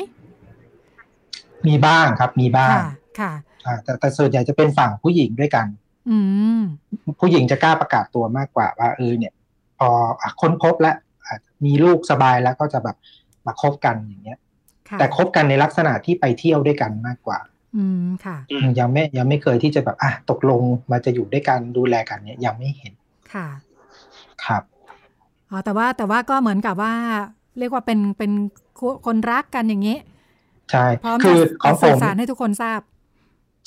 [1.66, 2.82] มีบ้างครับมีบ้างค่ะ
[3.20, 3.32] ค่ะ
[3.66, 5.66] อ่าแต่แต่ส่วนใหญ่จะเป็นฝั่งผู้หญิงด้วยกัน
[6.08, 6.16] อื
[6.58, 6.60] ม
[7.20, 9.32] ผู้หญิงจะกล้าประกาศตัวมากกว่าว่าเออเนี่ย
[9.78, 9.88] พอ
[10.20, 12.96] อะค้นพบแล้วอะมีลูกสบายแล้วก็จะแบบ
[13.46, 14.45] มาคบกันอย่างเงี้ยค่ะ
[14.98, 17.38] แต่คบกันในลักษณะที่ไปเที่ยวด้วยกันมากกว่า
[17.76, 22.92] อืมค่ะอืมยังไม่ยังไม่เคยที่จะแบบอะตกลงมาจะอยู่ด้วยกันดูแลกันเนี่ยยังไม่เห็น
[23.32, 23.48] ค่ะ
[24.44, 24.62] ครับ
[25.50, 26.92] อ๋อแต่ว่าแต่ว่าก็เหมือนกับว่า
[27.58, 28.32] เรียกว่าเป็นเป็น
[28.78, 29.96] คู่คนรักกันอย่างนี้
[30.70, 32.80] ใช่พร้อมคือจะของผสื่อมสารให้ทุกคนทราบ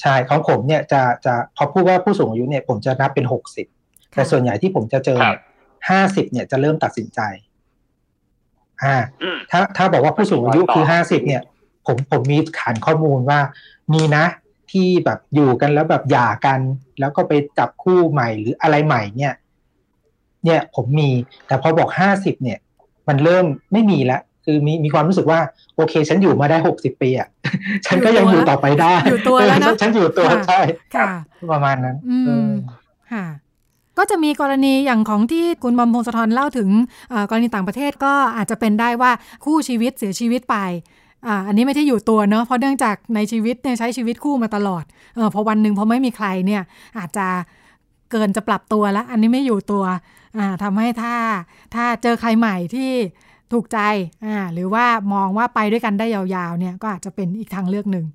[0.01, 3.67] ใช่ของผมเนี่ยจะจะพอพูดว่าผู้สูงอายุเนี่ยผมจะนับเป็นหกสิบ
[4.11, 5.41] แต่ส่วนใหญ่ที่ผมจะเจอครับเนี่ย
[5.89, 7.19] ห้าสิบเนี่ยจะเริ่มตัดสินใจ
[8.83, 11.41] อ่าอืมถ้าถ้าบอกว่าผู้สูงอายุคือต่อห้าสิบเนี่ย
[11.85, 13.39] ผมผมมีฐานข้อมูลว่า
[13.93, 14.25] มีนะ
[14.71, 16.59] ที่แบบอยู่กันแล้วแบบหย่ากัน
[16.99, 19.33] แล้วก็ไปจับคู่ใหม่หรืออะไรใหม่เนี่ย
[20.45, 21.09] เนี่ยผมมี
[21.47, 22.59] แต่พอบอกห้าสิบเนี่ย
[23.07, 25.39] มันเริ่มไม่มีแล้วคือมีมีความรู้สึกว่า
[25.75, 27.27] โอเค ฉันอยู่มาได้หกสิบปีอะ
[27.85, 30.59] ฉันก็ยังอยู่ต่อไปได้อยู่ตัวแล้วนะเออฉันอยู่ตัวค่ะใช่
[30.95, 31.07] ค่ะ
[31.51, 32.51] ประมาณนั้น อืมเออ
[33.11, 33.25] ค่ะ
[33.99, 36.69] ก็จะมีกรณีอย่างของที่คุณบอมพงศธรเล่าถึง
[37.29, 39.11] กรณีต่างประเทศก็อาจจะเป็นได้ว่า
[39.45, 40.57] คู่ชีวิตเสียชีวิตไป
[41.27, 44.83] อ่าอันนี้ไม่ใช่อยู่ตัวเนาะเพราะเนื่องจากในชีวิตเนี่ยใช้ชีวิตคู่มาตลอด
[45.15, 46.61] เออพอวันหนึ่งพอไม่มีใครเนี่ย
[46.97, 47.27] อาจจะ
[48.11, 49.83] เกินจะปรับตัวแล้ว อันนี้ไม่อยู่ตัว
[50.37, 51.15] อ่าทำให้ถ้า
[51.75, 52.91] ถ้าเจอใครใหม่ที่
[53.53, 53.79] ถูกใจ
[54.25, 58.05] อ่าหรือว่ามองว่าไปด้วยกันได้ยาวๆเนี่ยก็อาจจะเป็นอีกทางเลือกหนึ่ง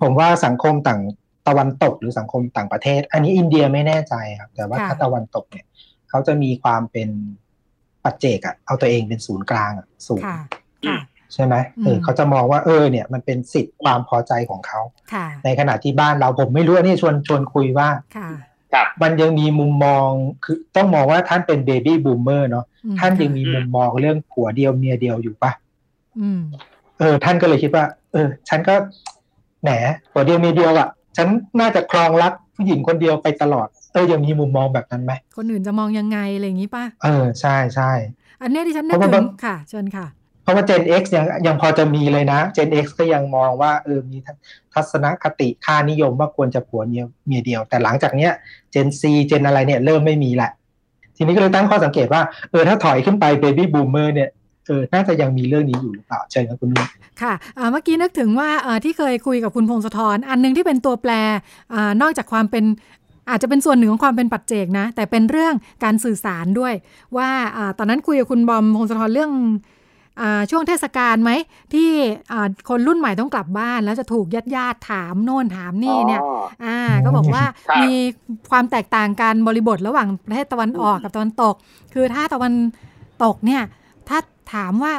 [0.00, 1.00] ผมว่าสังคมต่าง
[1.48, 5.66] ตะวันตกหรือสังคมต่างประเทศ อันนี้อินเดียไม่แน่ใจครับ แต่ว่าค่ะถ้าตะวันตกเนี่ย
[6.10, 7.08] เขาจะมีความเป็น
[8.04, 10.38] ปัจเจกอะเอาตัวเองเป็นศูนย์กลางอะสูงค่ะ
[10.86, 10.98] ค่ะ
[11.34, 14.80] ใช่ไหมเอออืมเขาจะมองว่าเออเนี่ยมันเป็นสิทธิ์ความพอใจของเขา
[15.12, 18.30] ค่ะในขณะที่บ้านเราผมไม่รู้อันนี่ชวนชวนคุยว่าค่ะ
[18.72, 20.08] ครับมันยังมีมุมมอง
[20.44, 25.52] คือต้องมองว่าท่านเป็น baby boomer เนาะอืมท่านยังมีมุมมองเรื่องผัวเดียวเมียเดียวอยู่ปะ
[26.20, 26.40] อืม
[26.98, 28.74] เออ ท่านก็เลยคิดว่า เออ ฉันก็
[29.62, 29.68] แหม
[30.12, 31.28] ผัวเดียวเมียเดียวอะ่ะ ฉัน
[31.60, 37.90] น่าจะครองรักผู้หญิงคนเดียวไปตลอด เออยังมีมุมมองแบบนั้นไหม คนอื่นจะมองยังไง อะไรอย่างนี้ป่ะ เออ ใช่ใช่
[38.42, 40.06] อันเนี้ยที่ฉันนึกเพราะถึว่างค่ะ เชิญค่ะ
[40.42, 44.16] เพราะว่า Gen X ยังยังพอจะมีเลยนะ Gen X ก็ยังมองว่าเออมี
[44.74, 48.32] ทัศนคติค่านิยมว่าควรจะผัวเมียเมียเดียว แต่หลังจากเนี้ย
[48.74, 50.50] Gen C Gen อะไรเนี่ยเริ่มไม่มีแหละ
[51.16, 56.86] ทีนี้ก็เลยตั้งข้อสังเกตว่าเออถ้าถอยขึ้นไป Baby Boomer เนี่ยเออน่าจะยังมีเรื่องนี้อยู่หรือเปล่าเชิญครับคุณนุ่น
[57.22, 61.12] ค่ะอ่าเมื่อกี้นึกถึงว่าเอ่อที่เคยคุยกับคุณพงศธรอันหนึงที่เป็นตัวแปร
[61.74, 62.64] อานอกจากความเป็น
[63.30, 65.54] อาจจะเป็นส่วนหนึ่งของความเป็นปัจเจกนะ แต่เป็นเรื่อง
[65.84, 66.74] การสื่อสารด้วย
[67.16, 69.32] ว่าอาตอนนั้นคุยกับคุณบอมพงศธรเรื่อง
[70.20, 71.30] อาช่วงเทศกาลไหม
[71.74, 71.88] ที่
[72.32, 77.92] อ่าคนรุ่นใหม่ต้องกลับบ้าน แล้วจะถูกญาติญาติๆถามโน่นถามนี่เนี่ยอ๋ออ่าก็บอกว่าครับมี
[78.50, 81.54] ความแตกต่างกันบริบทระหว่างประเทศตะวันออกกับตะวันตก
[81.94, 82.52] คือถ้าตะวัน
[83.24, 83.62] ตกเนี่ย
[84.08, 84.18] ถ้า
[84.52, 84.94] ถามว่า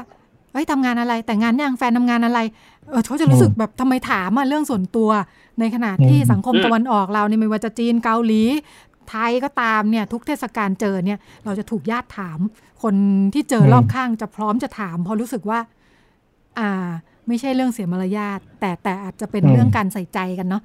[0.53, 2.39] เอ้ยทำงานอะไร แต่งงานยังแฟนทำงานอะไร
[2.89, 5.09] เออเขาจะรู้สึกแบบทำไมถามอะเรื่องส่วนตัว
[5.59, 8.43] ในขณะที่อืมสังคมอืมตะวันออกเราเนี่ยไม่ว่าจะจีนเกาหลี
[9.09, 12.39] ไทยก็ตามเนี่ยทุกเทศกาลเจอเนี่ย เราจะถูกญาติถาม
[12.83, 12.95] คน
[13.33, 15.59] ที่เจอรอบข้างจะพร้อมจะถาม เพราะรู้สึกว่า
[16.59, 16.89] อ่า
[17.27, 20.63] ไม่ใช่เรื่องเสียมารยาทแต่แต่อาจจะเป็นอืมเรื่องการใส่ใจกันเนาะ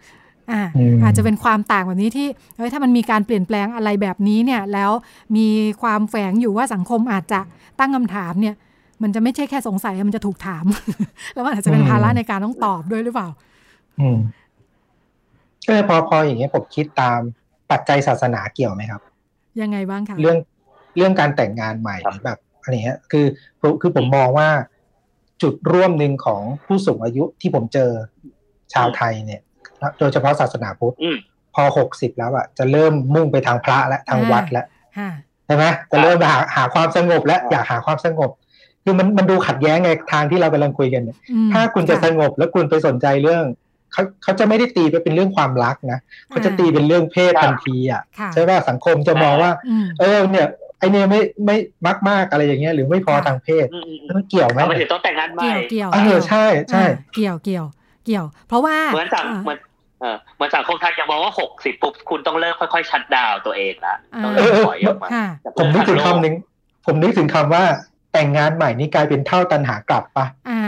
[0.50, 4.90] อ่าอืมอาจจะเป็นความต่างแบบนี้ที่เฮ้ยถ้ามันมีการเปลี่ยนแปลงอะไรแบบนี้เนี่ย แล้ว
[5.36, 5.46] มี
[5.82, 7.40] ความแฝงอยู่ว่าสังคมอาจจะ
[7.78, 8.54] ตั้งคำถามเนี่ย
[9.02, 10.64] มันจะไม่ใช่แค่สงสัย มันจะถูกถาม
[11.34, 13.28] แล้วมันอาจจะเป็นภาระในการต้องตอบด้วยหรือเปล่า
[14.00, 14.18] อืม
[15.66, 17.20] ก็เลยพอพออย่างเงี้ยผมคิดตาม
[17.70, 19.02] ปัจจัยศาสนาเกี่ยวไหมครับ
[19.60, 20.36] ยังไงบ้างคะเรื่อง
[20.96, 23.26] เรื่องการแต่งงานใหม่ครับหรือแบบอะไรเงี้ยคือ
[23.60, 24.48] คือคือผมมองว่า
[25.42, 27.90] จุดร่วมหนึ่งของผู้สูงอายุที่ผมเจอ
[28.74, 29.40] ชาวไทยเนี่ย
[29.98, 31.18] โดยเฉพาะศาสนาพุทธอืม
[31.54, 34.66] พอหกสิบแล้วอะจะเริ่มมุ่งไปทางพระและทางวัดแล้ว
[34.98, 35.10] ค่ะ
[35.46, 38.30] ใช่ไหมจะเริ่มหาหาความสงบและครับอยากหาความสงบ
[38.88, 43.44] คือมันมันดูขัดแย้งไงทางที่เรากำลังคุยกันเนี่ยอืมถ้าคุณจะค่ะสงบแล้วคุณไปสนใจเรื่อง
[43.92, 50.46] เขาเขาจะไม่ได้ตีไปเป็นเรื่องความรักนะเขาจะตีเป็นเรื่องเพศครับทันทีอะค่ะใช่ป่ะสังคมจะมองว่าอืมเออเนี่ย
[50.78, 57.66] ไอเนี่ยไม่ไม่มากมากๆอะไรอย่างเงี้ยหรือไม่พอค่ะทางเพศอืมอืมอืแล้วมมันเกี่ยวไหมทำไมถึงต้องแต่งงานใหม่เกี่ยวเกี่ยวเออใช่ใช่อ่าเกี่ยวเกี่ยว
[58.04, 59.58] เกี่ยว เพราะว่าเหมือนสังอ่าเหมือน
[60.00, 66.34] เออเหมือนสังคมไทยยังมองว่าหกสิบปุ๊บคุณต้องเริ่มค่อยๆ ชัดดาวน์ตัวเองละอ่าต้องเริ่มถอยออกมาค่ะจากผมนึกถึงเรื่องทาโลคำหนึ่ง
[66.86, 67.64] ผมนึกถึงคำว่า
[68.16, 70.62] แต่งงานใหม่นี่กลายเป็นเฒ่าตัณหากลับปะอ่า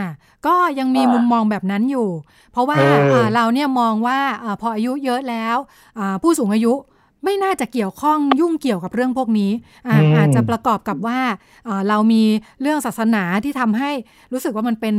[0.47, 2.09] ก็ยังมีอ่ามุมุมมองแบบนั้นอยู่
[2.51, 5.57] เพราะว่าเอออ่าเราเนี่ยมองว่าอาพออายุเยอะแล้ว
[5.99, 6.73] อ่าผู้สูงอายุ
[7.23, 9.51] ไม่น่าจะเกี่ยวข้องยุ่งเกี่ยวกับเรื่องพวกนี้
[9.87, 11.19] อาอาจจะประกอบกับว่า
[11.67, 12.23] อ่าเรามี
[12.61, 13.91] เรื่องศาสนาที่ทำให้
[14.33, 14.95] รู้สึกว่ามันเป็น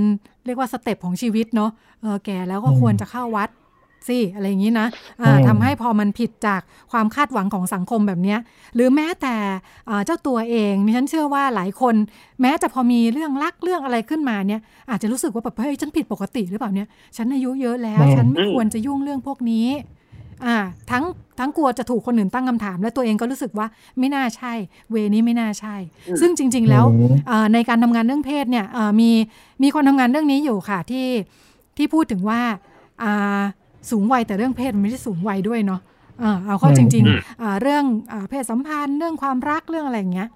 [0.47, 3.49] เรียกว่า step ของชีวิตเนาะเออแก่แล้วก็ควรจะเข้าวัด
[4.09, 4.87] สิอะไรอย่างนี้นะ
[5.49, 6.61] ทำให้พอมันผิดจาก
[6.93, 8.37] ความคาดหวังของสังคมแบบนี้
[8.75, 9.37] หรือแม้แต่
[10.07, 11.95] เจ้าตัวเองนี่ฉันเชื่อว่าหลายคน
[12.41, 14.61] แม้จะพอมีเรื่องรักเรื่องอะไรขึ้นมาเนี่ย
[14.91, 19.69] อาจจะรู้สึกว่าแบบเฮ้ยฉันผิดปกติหรือเปล่าเนี่ย ฉันอายุเยอะแล้ว ฉันไม่ควรจะยุ่งเรื่องพวกนี้
[20.47, 20.57] อ่า
[20.91, 21.05] ทั้ง
[21.39, 23.67] ทั้งกลัวจะถูกคนอื่นตั้งคำถาม และตัวเองก็รู้สึกว่า
[23.99, 24.53] ไม่น่าใช่
[24.91, 25.77] เวนี้ไม่น่าใช่
[26.21, 26.85] ซึ่งจริง ๆ แล้ว
[27.55, 28.67] ในการทำงานเรื่องเพศเนี่ย
[29.01, 29.11] มี
[29.63, 31.07] มีคนทำงานเรื่องนี้อยู่ค่ะที่
[31.77, 32.41] ที่พูดถึงว่า
[33.91, 35.81] สูงวัยแต่เรื่องเพศมันไม่ได้สูงวัยด้วยเนาะ
[36.47, 37.85] เอาเข้าจริงๆเรื่อง
[38.31, 40.29] เพศสัมพันธ์เรื่องความรักเรื่องอะไรอย่างเงี้ย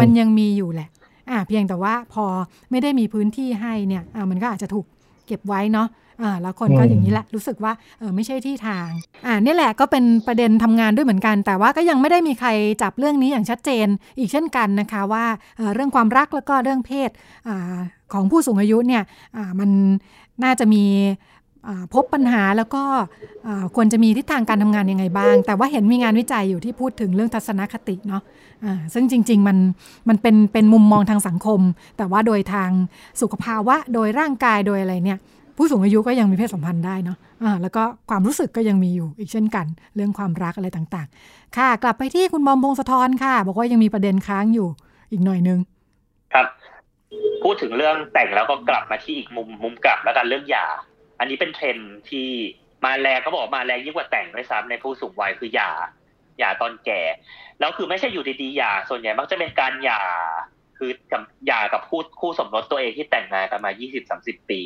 [0.00, 0.88] มันยังมีอยู่แหละ
[1.30, 2.24] อ่าเพียงแต่ว่าพอ
[2.70, 4.86] ไม่ได้มีพื้นที่ให้เนี่ยอ่ามันก็อาจจะถูก
[5.26, 5.88] เก็บไว้เนาะ
[6.22, 8.88] อ่าแล้วคนก็อย่างนี้แหละรู้สึกว่าเออไม่ใช่ที่ทาง
[9.26, 12.48] อ่านี่แหละก็เป็นประเด็นทำงานด้วยเหมือนกัน แต่ว่าก็ยังไม่ได้มีใคร
[12.82, 13.86] จับเรื่องนี้อย่างชัดเจน
[14.18, 15.24] อีกเช่นกันนะคะว่า
[15.74, 17.10] เรื่องความรักแล้วก็เรื่องเพศ
[17.48, 17.50] อ
[18.12, 19.02] ของผู้สูงอายุเนี่ย
[19.60, 19.70] มัน
[20.44, 20.84] น่าจะมี
[21.94, 22.82] พบปัญหาแล้วก็
[23.76, 29.56] ควรจะมีทิศทางการทำงานยังไงบ้าง แต่ว่าเห็นมีงานวิจัยอยู่ที่พูดถึงเรื่องทัศนคติเนาะะซึ่งจริง ๆ มัน
[30.08, 31.60] มันเป็นเป็นมุมมองทางสังคม
[31.98, 32.70] แต่ว่าโดยทาง
[33.20, 35.18] สุขภาวะ โดยร่างกายโดยอะไรเนี่ย
[35.56, 44.68] ผู้สูงอายุก็ยังมีเพศสัมพันธ์ได้เนาะะแล้วก็ความรู้สึกก็ยังมีอยู่อีกเช่นกัน เรื่องความรักอะไรต่างๆ ค่ะ กลับไปที่คุณบอมพงศธรค่ะ บอกว่ายังมีประเด็นค้างอยู่
[45.10, 45.58] อีกหน่อยนึง
[46.34, 46.46] ครับ
[47.42, 50.66] พูดถึงเรื่องแต่งแล้วก็กลับมาที่อีกมุมมุมกลับแล้วกันเรื่องหย่า
[51.22, 51.78] อันนี้เป็นเทรน
[52.10, 52.28] ที่
[52.84, 55.70] มาแรงเขาบอกมาแรงยิ่งกว่าแต่งด้วยซ้ำในผู้สูงวัยคือหย่า
[56.38, 57.00] หย่าตอนแก่
[57.60, 60.00] แล้วคือไม่ใช่อยู่ดีๆหย่าส่วนใหญ่มักจะเป็นการหย่า
[60.78, 63.70] คือกับหย่ากับคู่คู่สมรสตัวเองที่แต่งงานกันมา
[64.10, 64.62] 20-30 ปี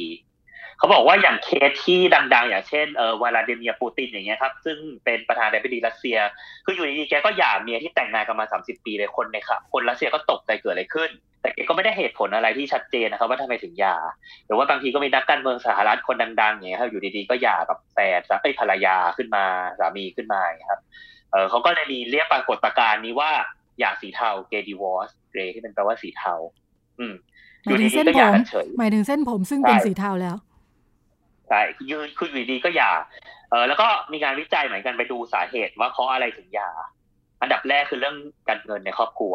[0.79, 2.01] เขาบอกว่าอย่างเคสที่
[2.35, 6.19] ดัง ๆ อย่างเช่นเออวลาดิเมียปูตินอย่างเงี้ยครับ ซึ่งเป็นประธานาธิบดีรัสเซีย
[6.65, 11.11] คืออยู่ดีๆแกก็หย่าเมียที่แต่งงานกันมา 30 ปีเลยคนในค่ะคนรัสเซียก็ตกใจเกิดอะไรขึ้น
[11.41, 13.97] แต่แกก็ไม่ได้เหตุผลอะไรที่ชัดเจนนะครับ ว่าทำไมถึงหย่า
[14.47, 19.45] หรือว่าบางทีก็มีนักการเมืองสหรัฐคนดัง ๆอย่างเงี้ยครับอยู่ดีๆก็หย่ากับแฟนเอ้ภรรยาขึ้นมา
[19.79, 20.81] สามีขึ้นมาครับ
[21.33, 23.31] เออเขาก็เลยมีเรียกปรากฏการณ์นี้ว่า
[23.81, 26.35] หย่าสีเทาเกดีวอสเกรที่เป็นแปลว่าสีเทา
[26.99, 27.15] อืม
[27.65, 28.33] หมายถึงเส้นผม
[28.79, 30.37] หมายถึงเส้นผมซึ่งเป็นสีเทาแล้ว
[31.49, 32.93] ใช่ยืนคืออยู่ดีก็หย่า
[33.51, 36.71] เออแล้วก็มีการวิจัยเหมือนกันไปดูสาเหตุว่าเพราะอะไรถึงหย่า
[37.43, 38.17] อันดับแรกคือเรื่อง
[38.49, 39.35] การเงินในครอบครัว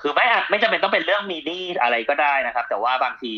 [0.00, 3.34] คือไม่ไม่จำเป็นต้องเป็นเรื่องมีหนี้อะไรก็ได้นะครับ แต่ว่าบางที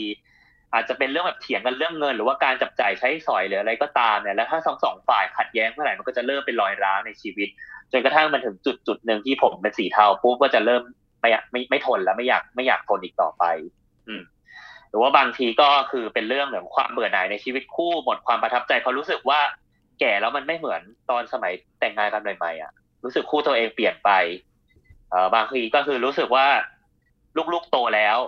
[0.75, 7.49] อาจจะเป็นเรื่องแบบเถียงกันเรื่องเงิน หรือว่าการจับจ่ายใช้สอยหรืออะไรก็ตามเนี่ยแล้วถ้าสองสองฝ่ายขัดแย้งเมื่อไหร่มันก็จะเริ่มเป็นรอยร้าวในชีวิต
[7.93, 10.83] จนกระทั่งมันถึงจุดจุดหนึ่งที่ผมเป็นสีเทาปุ๊บก็จะเริ่ม
[11.21, 13.45] ไม่ไม่ไม่ทนแล้วไม่อยากไม่อยากทนอีกต่อไป
[14.07, 14.23] อืม
[14.91, 19.41] หรือว่าบางทีก็คือเป็นเรื่องเหมือนความเบื่อหน่ายในชีวิตคู่หมดความประทับใจเขารู้สึกว่า
[20.01, 22.73] แก่แล้วมันไม่เหมือนตอนสมัยแต่งงานกันใหม่ๆอะ
[23.05, 24.11] รู้สึกคู่ตัวเองเปลี่ยนไป
[25.11, 26.47] เออบางทีก็คือรู้สึกว่า
[27.53, 28.19] ลูกๆโตแล้ว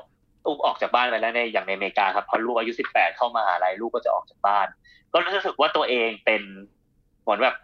[0.46, 4.66] ลูกออกจากบ้านไปแล้วในอย่างในอเมริกาครับพอลูกอายุสิบแปดเข้ามาอะไรลูกก็จะออกจากบ้าน
[5.12, 6.42] ก็รู้สึกว่าตัวเองเป็น
[7.23, 7.57] เหมือนแบบ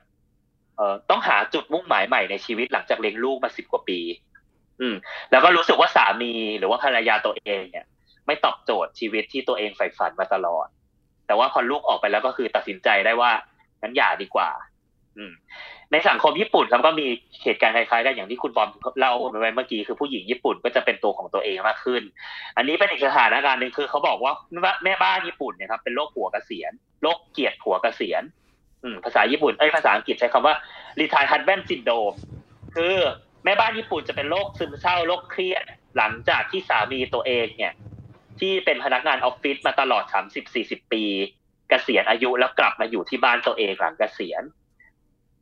[0.76, 4.00] เอ่อต้องหาจุดมุ่งหมายใหม่ในชีวิตหลังจากเลี้ยงลูกมาสิบกว่าปี
[4.80, 4.94] อืม
[5.30, 7.86] แล้วก็รู้สึกว่าสามีหรือว่าภรรยาตัวเองเนี่ย
[8.26, 10.66] ไม่ตอบโจทย์ชีวิตที่ตัวเองใฝ่ฝันมาตลอด
[11.26, 13.30] แต่ว่าพอลูกออกไปแล้วก็คือตัดสินใจได้ว่า
[13.82, 14.50] งั้นอย่าดีกว่า
[15.16, 15.32] อืม
[15.92, 17.06] ในสังคมญี่ปุ่นครับก็มี
[17.42, 19.12] เหตุการณ์คล้ายๆกันอย่างที่คุณบอมเล่า
[19.42, 22.02] ไปเมื่อกี้คือผู้หญิงญี่ปุ่นก็จะเป็นตัวของตัวเองมากขึ้น
[22.56, 24.32] อันนี้เป็นอีกสถานการณ์หนึ่งคือเขาบอกว่า
[24.84, 28.22] แม่บ้านญี่ปุ่นเนี่ยครับเป็นโรคผัวเกษียณโรคเกียรติผัวเกษียณ
[29.04, 30.54] ภาษาญี่ปุ่นเอ้ยภาษาอังกฤษใช้คำว่า
[30.98, 32.16] retire husband syndrome
[32.76, 32.96] คือ
[33.44, 35.62] แม่บ้านญี่ปุ่นจะเป็นโรคซึมเศร้าโรคเครียด
[35.96, 37.72] หลังจากที่สามีตัวเองเนี่ย
[38.40, 40.04] ที่เป็นพนักงานออฟฟิศมาตลอด
[40.48, 41.04] 30-40ปี
[41.70, 44.42] กเกษียณอายุแล้วกลับมาอยู่ที่บ้านตัวเองหลังเกษียณ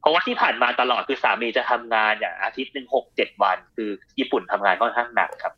[0.01, 5.55] เพราะว่าที่ผ่านมาตลอดคือสามีจะทำงานอย่างอาทิตย์หนึ่งหกเจ็ดวัน คือญี่ปุ่นทำงานค่อนข้างหนักครับ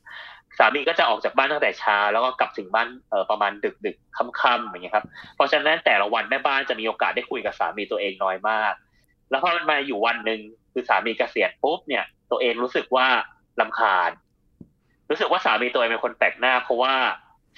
[0.59, 8.75] สามีก็จะออกจากบ้านตั้งแต่เช้าแล้วก็กลับถึงบ้านเออประมาณดึกดึกค่ำๆอย่างเงี้ยครับ เพราะฉะนั้นแต่ละวันแม่บ้านจะมีโอกาสได้คุยกับสามีตัวเองน้อยมาก
[9.31, 10.41] แล้วพอมันมาอยู่วันหนึ่ง
[10.73, 13.07] คือสามีเกษียณปุ๊บเนี่ย ตัวเองรู้สึกว่า
[13.61, 14.11] ลาคาญ
[15.11, 16.95] รู้สึกว่าสามีตัวเองเป็นคนแปลกหน้า เพราะว่า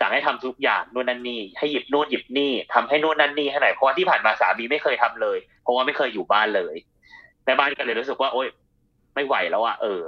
[0.00, 6.74] สั่งให้ทำทุกอย่างนู่นนั่นนี่ให้หยิบนู่นหยิบนี่ทำให้นู่นนั่นนี่ให้หน่อยเพราะว่าที่ผ่านมาสามีไม่เคยทำเลย เพราะว่าไม่เคยอยู่บ้านเลย
[7.44, 8.48] แม่บ้านก็เลยรู้สึกว่า โอ๊ย
[9.14, 10.00] ไม่ไหวแล้วอะเออ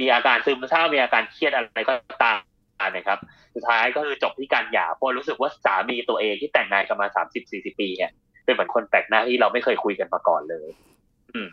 [0.00, 2.40] มีอาการซึมเศร้ามีอาการเครียดอะไรก็ตาม
[2.90, 3.18] นะครับ
[3.54, 8.10] สุดท้ายก็คือจบที่การหย่าเพราะรู้สึกว่าสามีตัวเองที่แต่งงานกันมาสามสิบสี่สิบปีเนี่ย
[8.44, 10.68] เป็นเหมือนคนแปลกหน้าที่เราไม่เคยคุยกันมาก่อนเลย
[11.34, 11.48] อืม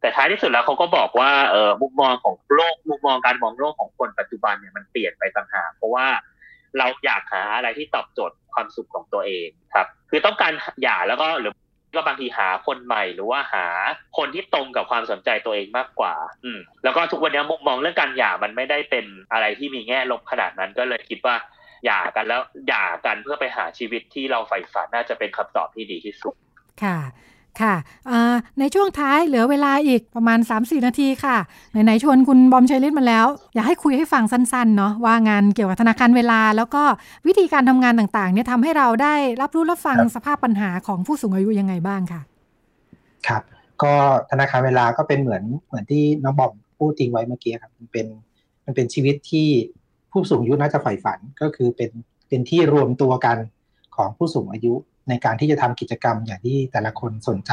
[0.00, 6.06] แต่ท้ายที่สุดแล้วเขาก็บอกว่าเออมุมมองของโลกมุมมองการมองโลกของคนปัจจุบันเนี่ยมันเปลี่ยนไปต่างหากเพราะว่า
[6.78, 11.52] เราอยากหาอะไรที่ตอบโจทย์ความสุขของตัวเองครับ คือต้องการหย่าแล้วก็หรือ
[11.94, 13.66] ก็บางทีหาคนใหม่หรือว่าหา
[14.18, 21.36] คนที่ตรงกับความสนใจตัวเองมากกว่า อืมแล้วก็ทุกวันนี้มุมมองเรื่องการหย่ามันไม่ได้เป็นอะไรที่มีแง่ลบขนาดนั้นก็เลยคิดว่า
[21.84, 26.34] หย่ากันแล้วหย่ากันเพื่อไปหาชีวิตที่เราใฝ่ฝันน่าจะเป็นคำตอบที่ดีที่สุด
[26.82, 26.98] ค่ะ
[27.62, 27.74] ค่ะ
[28.60, 31.36] ในช่วงท้ายเหลือเวลาอีกประมาณ 3-4 นาทีค่ะ
[31.72, 36.82] ไหนๆชวนคุณบอมชัยฤทธิ์มาแล้ว อยากให้คุยให้ฟังสั้นๆเนาะว่างานเกี่ยวกับธนาคารเวลา แล้วก็
[37.26, 42.20] วิธีการทำงานต่างๆเนี่ยทำให้เราได้รับรู้รับฟังสภาพปัญหาของผู้สูงอายุยังไงบ้างค่ะ
[43.28, 43.42] ครับ
[43.82, 43.94] ก็
[44.30, 48.06] ธนาคารเวลาก็เป็นเหมือนเหมือนที่น้องบอมพูดทิ้งไว้เมื่อกี้ครับมันเป็น
[48.64, 49.48] มันเป็นชีวิตที่
[50.12, 51.90] ผู้สูงอายุน่าจะใฝ่ฝันก็คือเป็น
[52.28, 53.36] เป็นที่รวมตัวกัน
[53.96, 54.74] ของผู้สูงอายุ
[55.08, 57.52] ในการที่จะทำกิจกรรมอย่างที่แต่ละคนสนใจ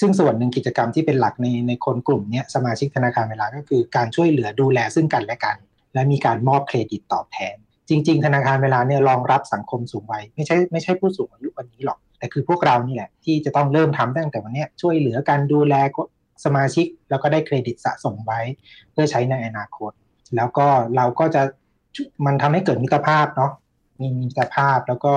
[0.00, 5.56] ซึ่งส่วนหนึ่งกิจกรรมที่เป็นหลักในในคนกลุ่มนี้สมาชิกธนาคารเวลาก็คือการช่วยเหลือดูแลซึ่งกันและกัน
[5.94, 7.56] และมีการมอบเครดิตตอบแทน
[7.88, 15.74] จริง ๆ ธนาคารเวลาเนี่ยรองรับสังคมสูงวัยไม่ใช่ไม่ใช่ผู้สูงอายุวันนี้หรอก แต่คือพวกเรานี่แหละที่จะต้องเริ่มทำตั้งแต่วันนี้ช่วยเหลือการดูแล
[16.44, 18.40] สมาชิกแล้วก็ได้เครดิตสะสมไว้
[18.92, 19.92] เพื่อใช้ในอนาคต
[20.36, 21.42] แล้วก็เราก็จะ
[22.26, 23.52] มันทำให้เกิดมิตรภาพเนาะ
[24.00, 25.12] มีมิตรภาพแล้วก็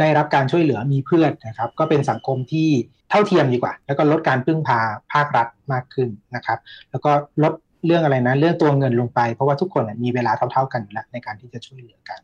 [0.00, 2.68] ได้รับการช่วยเหลือมีเพื่อนนะครับ ก็เป็นสังคมที่
[3.10, 4.80] เท่าเทียมดีกว่า แล้วก็ลดการพึ่งพา
[5.12, 6.58] ภาครัฐมากขึ้นนะครับ
[6.90, 7.52] แล้วก็ลด
[7.86, 12.20] เรื่องอะไรนะเรื่องตัวเงินลงไป เพราะว่าทุกคนมีเวลาเท่า ๆกันอยู่แล้วในการที่จะช่วยเหลือกัน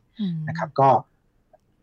[0.48, 0.88] นะครับ ก็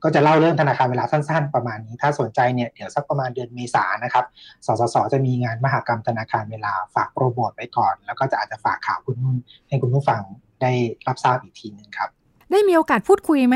[0.04, 4.26] ก็จะเล่าเรื่องธนาคารเวลาสั้นๆประมาณนี้ ถ้าสนใจเนี่ยเดี๋ยวสักประมาณเดือนเมษานะครับ
[4.66, 10.22] สสส จะมีงานมหกรรมธนาคารเวลาฝากโปรโมทไว้ก่อน แล้วก็จะอาจจะฝากข่าวคุณนุ่นให้คุณผู้ฟัง
[10.62, 10.72] ได้
[11.08, 12.10] รับทราบอีกทีหนึ่งครับ
[12.52, 13.56] ได้มีโอกาสพูดคุยไหม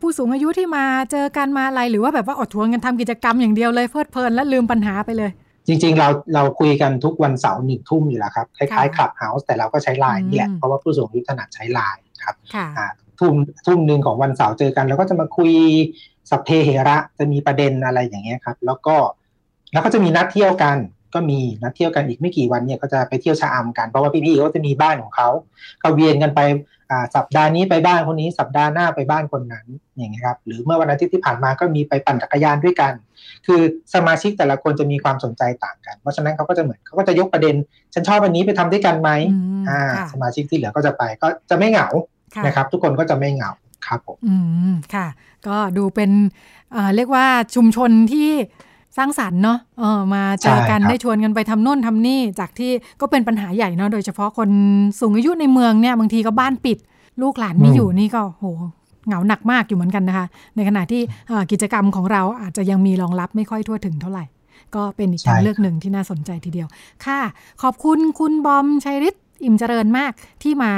[0.00, 5.30] ผู้สูงอายุที่มาเจอกันมาอะไรหรือว่าแบบว่าอดทนกันทำกิจกรรมอย่างเดียวเลยเพลิดเพลินและลืมปัญหาไปเลย
[5.66, 12.34] จริง ๆ เราเราคุยกันทุกวันเสาร์หนึ่งทุ่มอยู่แล้วครับคล้ายๆ Clubhouse แต่เราก็ใช้ไลน์นี่แหละเพราะว่าผู้สูงอายุถนัดใช้ไลน์ครับ
[13.20, 13.34] ทุ่ม
[13.66, 15.52] ทุ่มหนึ่งของวันเสาร์เจอกันแล้วก็จะมาคุย
[16.30, 18.96] สัพเพเหระจะมีประเด็นอะไรอย่างเงี้ยครับ แล้วก็
[19.72, 20.76] แล้วก็จะมีนัดเที่ยวกัน
[21.14, 25.28] ก็มีนัดเที่ยวกันอีกไม่กี่วันเนี่ยก็จะไปเที่ยวชะอำกันเพราะว่าพี่ๆก็จะมีบ้านของเขา
[25.80, 26.40] เขาเวียนกันไป
[27.16, 29.66] สัปดาห์นี้ไปบ้านคนนี้สัปดาห์หน้าไปบ้านคนนั้น
[29.98, 32.92] อย่างเงี้ยครับหรือเมื่อวันอาทิตย์ที่ผ่านมาก็มีไปปั่นจักรยานด้วยกัน
[33.46, 33.60] คือ
[33.94, 37.54] สมาชิกแต่ละคนจะมีความสนใจต่างกัน เพราะฉะนั้นเขาก็จะเหมือนเขาก็จะยกประเด็น
[37.94, 39.10] ฉันชอบวันนี้ไปทำด้วยกันไหม
[39.68, 39.80] อ่า
[40.12, 41.88] สมาชิกที่เหลือก็จะไปก็จะไม่เหงา
[42.46, 43.50] นะครับ ทุกคนก็จะไม่เหงา
[43.86, 44.36] ครับผมอื
[44.72, 45.06] มค่ะ
[45.48, 46.10] ก็ดูเป็น
[46.96, 48.30] เรียกว่าชุมชนที่
[48.96, 54.50] สร้างสรรค์เนาะเออมาเจอกันได้ชวนกันไปทำโน่นทำนี่ จากที่ก็เป็นปัญหาใหญ่เนาะโดยเฉพาะคน
[55.00, 56.78] สูงอายุในเมืองเนี่ยบางทีก็บ้านปิด
[57.22, 58.44] ลูกหลานไม่อยู่นี่ก็โห
[59.06, 60.26] เหงาหนักมากอยู่เหมือนกันนะคะ
[60.56, 61.02] ในขณะที่
[61.50, 64.24] กิจกรรมของเราอาจจะยังมีรองรับไม่ค่อยทั่วถึงเท่าไหร่
[64.74, 66.68] ก็เป็นอีกทางเลือกหนึ่งที่น่าสนใจทีเดียว
[67.04, 67.20] ค่ะ
[67.62, 70.72] ขอบคุณคุณบอมชัยฤทธิ์ อิ่มเจริญมากที่มา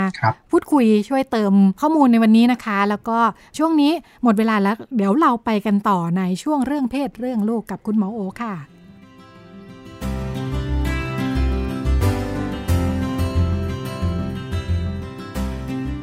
[0.51, 3.19] พูดคุยช่วยเติมข้อมูลในวันนี้นะคะ แล้วก็
[3.59, 3.92] ช่วงนี้
[4.23, 8.55] หมดเวลาแล้ว เดี๋ยวเราไปกันต่อในช่วงเรื่องเพศเรื่องลูกกับคุณหมอโอค่ะ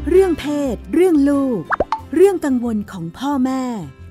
[0.09, 1.61] เรื่องเพศ เรื่องลูก
[2.15, 3.63] เรื่องกังวลของพ่อแม่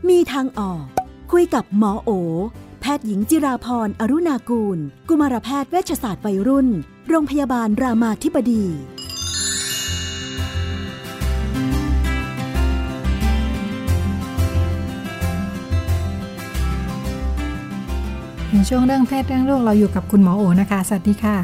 [0.09, 0.85] มีทางออก
[1.33, 2.11] คุยกับหมอโอ
[2.85, 6.69] แพทย์หญิงจิราพรอรุณากูล กุมารแพทย์เวชศาสตร์วัยรุ่น
[7.09, 8.65] โรงพยาบาลรามาธิบดี
[18.51, 21.39] ในช่วงเรื่องเพศเรื่องลูกเราอยู่กับคุณหมอโอนะคะ สวัสดีค่ะ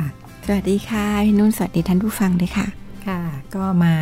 [0.46, 2.66] สวัสดีค่ะพี่นุ่นสวัสดีท่านผู้ฟังด้วยค่ะ
[3.07, 3.20] ค่ะ
[3.55, 3.94] ก็มา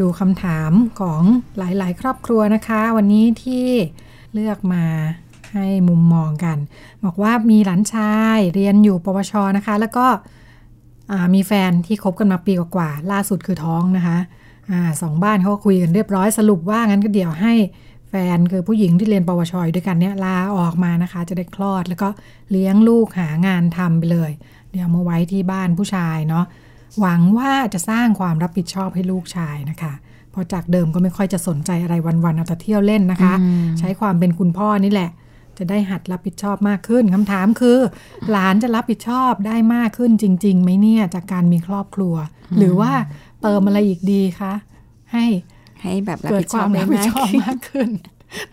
[0.00, 0.70] ดูคำถาม
[1.00, 1.22] ของ
[1.58, 3.66] หลายๆ ครอบครัวนะคะ วันนี้ที่
[4.34, 4.84] เลือกมา
[5.54, 6.58] ให้มุมมองกัน
[7.04, 10.06] บอกว่ามีหลานชายเรียนอยู่ปวชนะคะ แล้วก็
[11.34, 14.18] มีแฟนที่คบกันมาปีกว่าๆล่าสุดคือท้องนะคะ
[14.70, 17.52] อสองบ้านเขาคุยกันเรียบร้อยสรุปว่างั้นก็เดี๋ยวให้
[18.08, 22.08] แฟนคือผู้หญิงที่เรียนปวชด้วยกันเนี่ยลาออกมานะคะ จะได้คลอดแล้วก็
[22.50, 24.30] เลี้ยงลูกหางานทำไปเลย
[24.72, 26.44] เดี๋ยวมาไว้ที่บ้านผู้ชายเนาะ
[27.00, 29.92] หวังว่าจะสร้างความรับผิดชอบให้ลูกชายนะคะ
[30.30, 33.34] เพราะจากเดิมก็ไม่ค่อยจะสนใจอะไรวันๆเอาแต่เที่ยวเล่นนะคะ
[33.78, 35.10] ใช้ความเป็นคุณพ่อนี่แหละ
[35.58, 37.78] จะได้หัดรับผิดชอบมากขึ้นคำถามคือ
[38.30, 42.14] หลานจะรับผิดชอบได้มากขึ้นจริงๆไหมเนี่ยจากการมีครอบครัว
[42.58, 42.92] หรือว่า
[43.42, 44.52] เติมอะไรอีกดีคะ
[45.12, 45.24] ให้
[45.82, 47.88] ให้แบบเกิดความรับผิดชอบมากขึ้น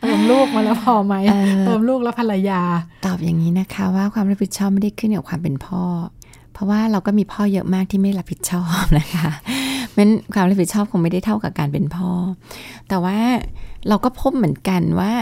[0.02, 1.16] เติมลูกมาแล้วพอไหม
[1.66, 2.62] เติมลูกแล้วภรรยา
[3.06, 5.84] ตอบอย่างนี้นะคะ ว่าความรับผิดชอบไม่ได้ขึ้นกับความเป็นพ่อ
[6.54, 9.30] เพราะว่าเราก็มีพ่อเยอะมากที่ไม่รับผิดชอบนะคะ
[9.98, 12.12] มันความรับผิดชอบคงไม่ได้เท่ากับการเป็นพ่อ
[12.90, 13.18] แต่ว่า
[13.88, 15.14] เราก็พบเหมือนกันว่า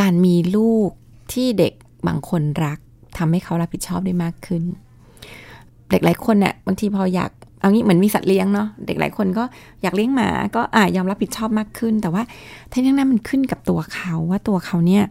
[0.00, 0.90] การมีลูก
[1.34, 1.72] ที่เด็ก
[2.06, 2.78] บางคนรัก
[3.18, 4.62] ทำให้เขารับผิดชอบได้มากขึ้น
[5.90, 7.30] เด็กหลายคนเนี่ยบางทีพออยาก
[7.60, 9.44] เอางี้เหมือนมีสัตว์เลี้ยงเนาะเด็กหลายคนก็
[9.82, 12.22] อยากเลี้ยงหมาก็อ่ายอมรับผิดชอบมากขึ้น แต่ว่า
[12.72, 15.04] ทั้งนี้นั้นมันขึ้นกับตัวเขาว่าตัวเขาเนี่ย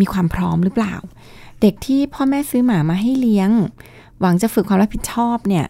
[0.00, 0.94] มีความพร้อมหรือเปล่า
[1.62, 3.50] เด็กที่พ่อแม่ซื้อหมามาให้เลี้ยง
[4.20, 5.64] หวังจะฝึกความรับผิดชอบเนี่ย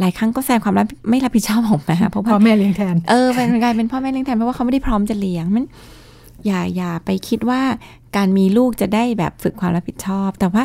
[0.00, 5.66] หลายครั้งก็แสดงความรับไม่รับผิดชอบออกมาเพราะพ่อแม่เลี้ยงแทนเออเป็นกลายเป็นพ่อแม่เลี้ยงแทนเพราะว่าเขาไม่ได้พร้อมจะเลี้ยงมัน
[6.46, 7.60] อย่าอย่าไปคิดว่า
[8.16, 10.64] การมีลูกจะได้แบบฝึกความรับผิดชอบ แต่ว่า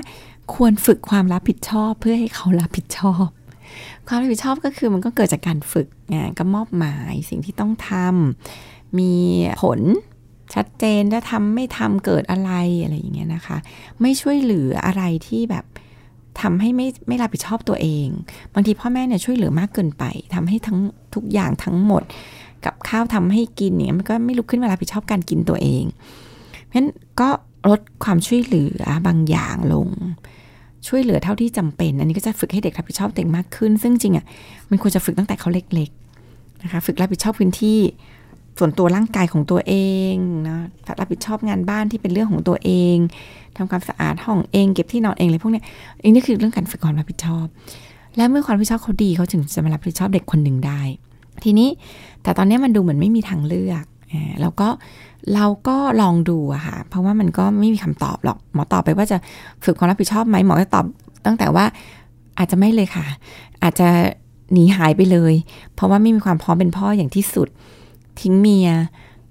[0.53, 3.27] ควรฝึกความรับผิดชอบเพื่อให้เขารับผิดชอบ
[4.07, 9.13] ความรับผิดชอบก็คือมันก็เกิดจากการฝึกไงก็มอบหมายสิ่งที่ต้องทำมี
[9.61, 9.79] ผล
[10.55, 12.51] ชัดเจนถ้าทำไม่ทำเกิดอะไร
[12.83, 13.57] อะไรอย่างเงี้ยนะคะ
[14.01, 15.65] ไม่ช่วยเหลืออะไรที่แบบ
[16.41, 18.07] ทำให้ไม่ไม่รับผิดชอบตัวเอง
[18.53, 20.79] บางทีพ่อแม่เนี่ยช่วยเหลือมากเกินไปทำให้ทั้ง
[21.15, 22.03] ทุกอย่างทั้งหมด
[22.65, 25.83] กับข้าวทำให้กินเนี่ยมันก็ไม่ลุกขึ้นมารับผิดชอบการกินตัวเอง
[26.65, 26.87] เพราะฉะนั้น
[27.19, 27.29] ก็
[27.69, 29.87] ลดความช่วยเหลือบางอย่างลง
[30.87, 34.25] ช่วยเหลือเท่าที่จำเป็น อันนี้ก็จะฝึกให้เด็กรับผิดชอบตัวเองมากขึ้น ซึ่งจริงอะ
[34.69, 37.79] มันควรจะฝึกตั้งแต่เขาเล็กๆนะคะฝึกรับผิดชอบพื้นที่
[38.59, 39.75] ส่วนตัวร่างกายของตัวเอ
[40.13, 40.15] ง
[40.47, 40.55] นะ
[40.99, 42.97] รับผิดชอบงานบ้านที่เป็นเรื่องของตัวเอง
[43.57, 45.65] ทำความสะอาดห้องเองเก็บที่นอนเองอะไรพวกเนี้ย
[46.01, 47.45] อันนี้คือเรื่องการฝึกความรับผิดชอบ
[48.15, 50.81] และเมื่อความรับผิดชอบเขาดีเขาถึงจะมารับผิดชอบเด็กคนหนึ่งได้
[51.43, 51.69] ทีนี้
[52.23, 53.83] แต่ตอนนี้มันดูเหมือนไม่มีทางเลือก
[54.41, 54.67] แล้วก็
[55.35, 59.17] เราก็ลองดูอะค่ะ เพราะว่ามันก็ไม่มีคำตอบหรอก หมอตอบไปว่าจะ
[59.65, 60.85] ฝึกความรับผิดชอบไหมหมอจะตอบ
[61.25, 61.65] ตั้งแต่ว่า
[62.37, 63.05] อาจจะไม่เลยค่ะ
[63.63, 63.87] อาจจะ
[64.53, 65.33] หนีหายไปเลย
[65.73, 67.47] เพราะว่าไม่มีความพร้อมเป็นพ่ออย่างที่สุด
[68.21, 68.69] ทิ้งเมีย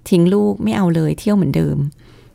[0.09, 1.77] ทิ้งลูกไม่เอาเลยเที่ยวเหมือนเดิม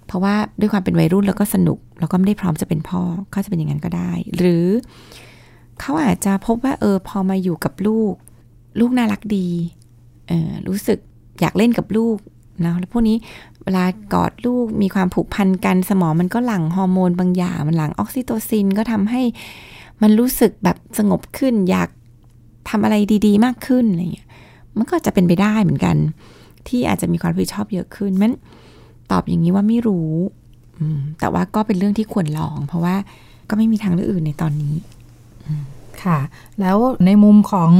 [0.06, 4.66] เพราะว่าด้วยความเป็นวัยรุ่นแล้วก็สนุก แล้วก็ไม่ได้พร้อมจะเป็นพ่อเขาจะเป็นอย่างนั้นก็ได้ หรือ
[5.80, 8.14] เขาอาจจะพบว่าเออพอมาอยู่กับลูก
[8.80, 9.48] ลูกน่ารักดี
[10.28, 10.98] เออรู้สึก
[11.40, 12.16] อยากเล่นกับลูก
[12.66, 13.16] นะแล้วพวกนี้
[13.64, 13.84] เวลา
[14.14, 19.22] กอดลูกมีความผูกพันกันสมองมันก็หลั่งฮอร์โมนบางอย่างมันหลั่งออกซิโตซินก็ทำให้
[20.02, 21.88] มันรู้สึกแบบสงบขึ้น อยาก
[22.68, 22.96] ทำอะไร
[23.26, 24.28] ดีๆ มากขึ้นอะไรเงี้ย
[24.76, 25.96] มันก็จะเป็นไปได้เหมือนกัน
[26.68, 28.32] ที่อาจจะมีความรับผิดชอบเยอะขึ้นมัน
[29.10, 30.10] ตอบอย่างนี้ว่าไม่รู้
[31.20, 32.94] แต่ว่าก็เป็นเรื่องที่ควรลอง เพราะว่า
[33.48, 34.74] ก็ไม่มีทางเลือกอื่นในตอนนี้
[36.04, 36.18] ค่ะ
[36.60, 37.72] แล้วในมุมของ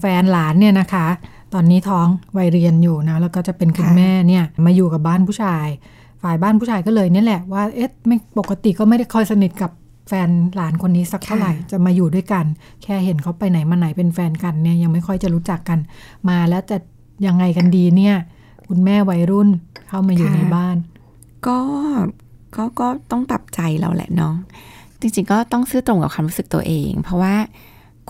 [0.00, 1.06] แฟนหลานเนี่ยนะคะ
[1.54, 5.66] ตอนนี้ท้องวัยเรียนอยู่นะแล้วก็จะเป็นคุณแม่เนี่ยมาอยู่กับบ้านผู้ชาย
[6.22, 9.70] ฝ่ายบ้านผู้ชายก็เลยนี่แหละว่าเอ๊ะไม่ปกติก็ไม่ได้คอยสนิทกับ
[10.08, 12.44] แฟนหลานคนนี้สักเท่าไหร่จะมาอยู่ด้วยกัน
[12.82, 15.78] แค่เห็นเขาไปไหนมาไหนเป็นแฟนกันเนี่ยยังไม่ค่อยจะรู้จักกัน
[16.28, 16.76] มาแล้วจะ
[17.26, 18.16] ยังไงกันดีเนี่ย
[18.68, 19.48] คุณแม่วัยรุ่น
[19.88, 20.76] เข้ามาอยู่ในบ้าน
[21.46, 21.58] ก็
[22.56, 24.36] ก็ก็ต้องปรับใจเราแหละน้อง
[25.00, 27.34] จริงๆก็ต้องซื่อตรงกับความรู้สึกตัวเอง เพราะว่า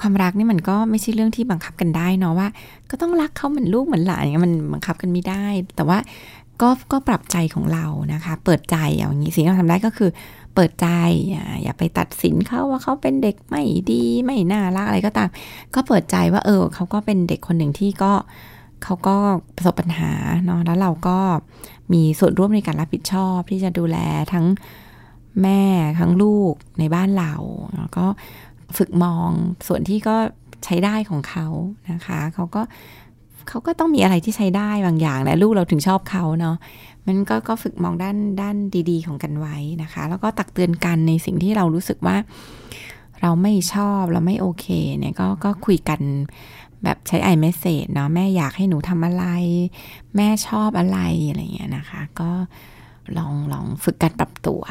[0.01, 2.49] ความรักนี่มันก็ไม่ใช่เรื่องที่บังคับกันได้เนาะว่า
[2.91, 5.45] ก็ต้องรักเขาเหมือนลูกเหมือนหลานอย่างเงี้ยมันบังคับกันไม่ได้
[5.77, 5.99] แต่ว่า
[6.63, 10.11] ก็ก็ปรับใจของเรานะคะ เปิดใจอย่างนี้สิ่งที่เราทำได้ก็คือ
[10.55, 10.89] เปิดใจ
[11.63, 15.29] อย่าไปตัดสินเขาว่าเขาเป็นเด็กไม่ดีไม่น่ารักอะไรก็ตาม
[15.75, 18.13] ก็เปิดใจว่าเออเขาก็เป็นเด็กคนหนึ่งที่ก็
[18.83, 19.17] เขาก็
[19.57, 20.13] ประสบปัญหา
[20.45, 21.19] เนาะแล้วเราก็
[21.93, 23.99] มีส่วนร่วมในการรับผิดชอบที่จะดูแล
[24.33, 24.47] ทั้ง
[25.43, 25.63] แม่
[25.99, 27.33] ทั้งลูกในบ้านเรา
[27.77, 28.07] แล้วก็
[28.79, 29.31] ฝึกมอง
[29.67, 30.17] ส่วนที่ก็
[30.65, 31.47] ใช้ได้ของเขา
[31.93, 32.63] นะคะ เขาก็
[33.49, 36.57] เขาก็ต้องมีอะไรที่ใช้ได้บางอย่างแหละลูกเราถึงชอบเขาเนาะ
[37.07, 38.57] มันก็ก็ฝึกมองด้านด้าน
[38.91, 42.17] ดีๆ ของกันไว้นะคะ แล้วก็ตักเตือนกันในสิ่งที่เรารู้สึกว่า
[43.23, 44.67] เราไม่ชอบเราไม่โอเค
[44.99, 46.01] เนี่ยก็ก็คุยกัน
[46.85, 49.25] แบบใช้ไอเมสเซจเนาะแม่อยากให้หนูทำอะไร
[50.17, 50.99] แม่ชอบอะไร
[51.29, 52.31] อะไรเงี้ยนะคะ ก็
[53.19, 54.63] ลองลองฝึกการปรับตัว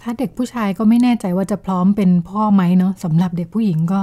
[0.00, 4.02] ถ้าเด็กผู้ชายก็ไม่แน่ใจว่าจะพร้อมเป็นพ่อไหมเนาะสำหรับเด็กผู้หญิงก็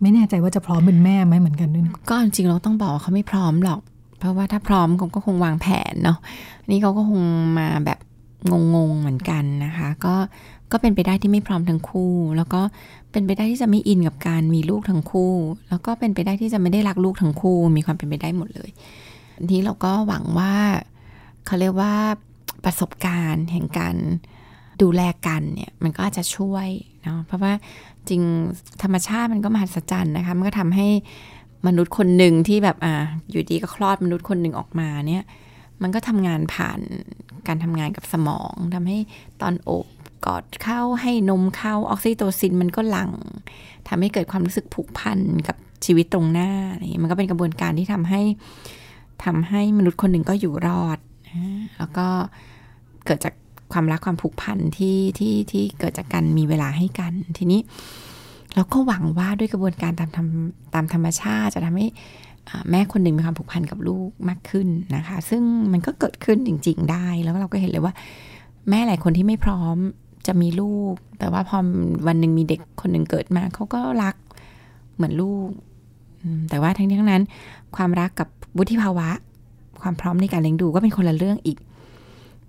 [0.00, 3.80] ไม่แน่ใจว่าจะพร้อมเป็นแม่ไหมเหมือนกันด้วยก็จริงเราต้องบอกว่าเขาไม่พร้อมหรอก
[4.18, 6.18] เพราะว่าถ้าพร้อมเขาก็คงวางแผนเนาะ
[6.70, 7.22] นี่เขาก็คง
[7.58, 7.98] มาแบบ
[8.74, 10.14] งงๆเหมือนกันนะคะ ก็
[10.72, 12.60] ก็เป็นไปได้ที่ไม่พร้อมทั้งคู่ แล้วก็
[13.12, 15.34] เป็นไปได้ที่จะไม่อินกับการมีลูกทั้งคู่
[15.68, 18.70] แล้วก็เป็นไปได้ที่จะไม่ได้รักลูกทั้งคู่ มีความเป็นไปได้หมดเลย
[19.38, 20.52] ทีนี้เราก็หวังว่า
[21.46, 21.94] เขาเรียกว่า
[22.64, 23.96] ประสบการณ์แห่งการ
[24.82, 26.68] ดูแลกันเนี่ยมันก็อาจจะช่วย
[27.02, 27.52] เนาะเพราะว่า
[28.08, 28.22] จริง
[28.82, 30.88] ธรรมชาติมันก็มหัศจรรย์นะคะ มันก็ทำให้
[31.66, 32.94] มนุษย์คนหนึ่งที่แบบอ่า
[33.30, 35.24] อยู่ดีก็คลอดมนุษย์คนหนึ่งออกมาเนี่ย
[35.82, 36.80] มันก็ทำงานผ่าน
[37.48, 38.98] การทำงานกับสมองทำให้
[39.42, 39.86] ตอนอบ
[40.26, 43.10] กอดเข้าให้นมเข้าออกซิโตซินมันก็หลัง่ง
[43.88, 45.18] ทำให้เกิดความรู้สึกผูกพัน
[45.48, 48.22] กับชีวิตตรงหน้าอะไรอย่างนี้มันก็เป็นกระบวนการที่ทำให้
[49.24, 50.98] ทำให้มนุษย์คนหนึ่งก็อยู่รอด
[51.78, 52.06] แล้วก็
[53.06, 53.34] เกิดจาก
[53.72, 57.60] ความรักความผูกพันที่ที่ที่เกิดจากการมีเวลาให้กัน ทีนี้
[58.54, 61.86] เราก็หวังว่าด้วยกระบวนการตามทำตามธรรมชาติจะทำให้
[62.70, 65.42] แม่คนหนึ่งมีความผูกพันกับลูกมากขึ้นนะคะ ซึ่ง
[65.72, 67.94] มันก็เกิดขึ้นจริง ๆ ได้แล้วเราก็เห็นเลยว่า
[68.70, 69.76] แม่หลายคนที่ไม่พร้อม
[70.26, 71.58] จะมีลูก แต่ว่าพอ
[72.06, 74.14] วันหนึ่งมีเด็กคนหนึ่งเกิดมาเขาก็รัก
[74.94, 75.48] เหมือนลูก
[76.50, 77.24] แต่ว่าทั้งนี้ทั้งนั้น
[77.76, 79.08] ความรักกับวุฒิภาวะ
[79.82, 81.58] ความพร้อมในการเลี้ยงดูก็เป็นคนละเรื่องอีก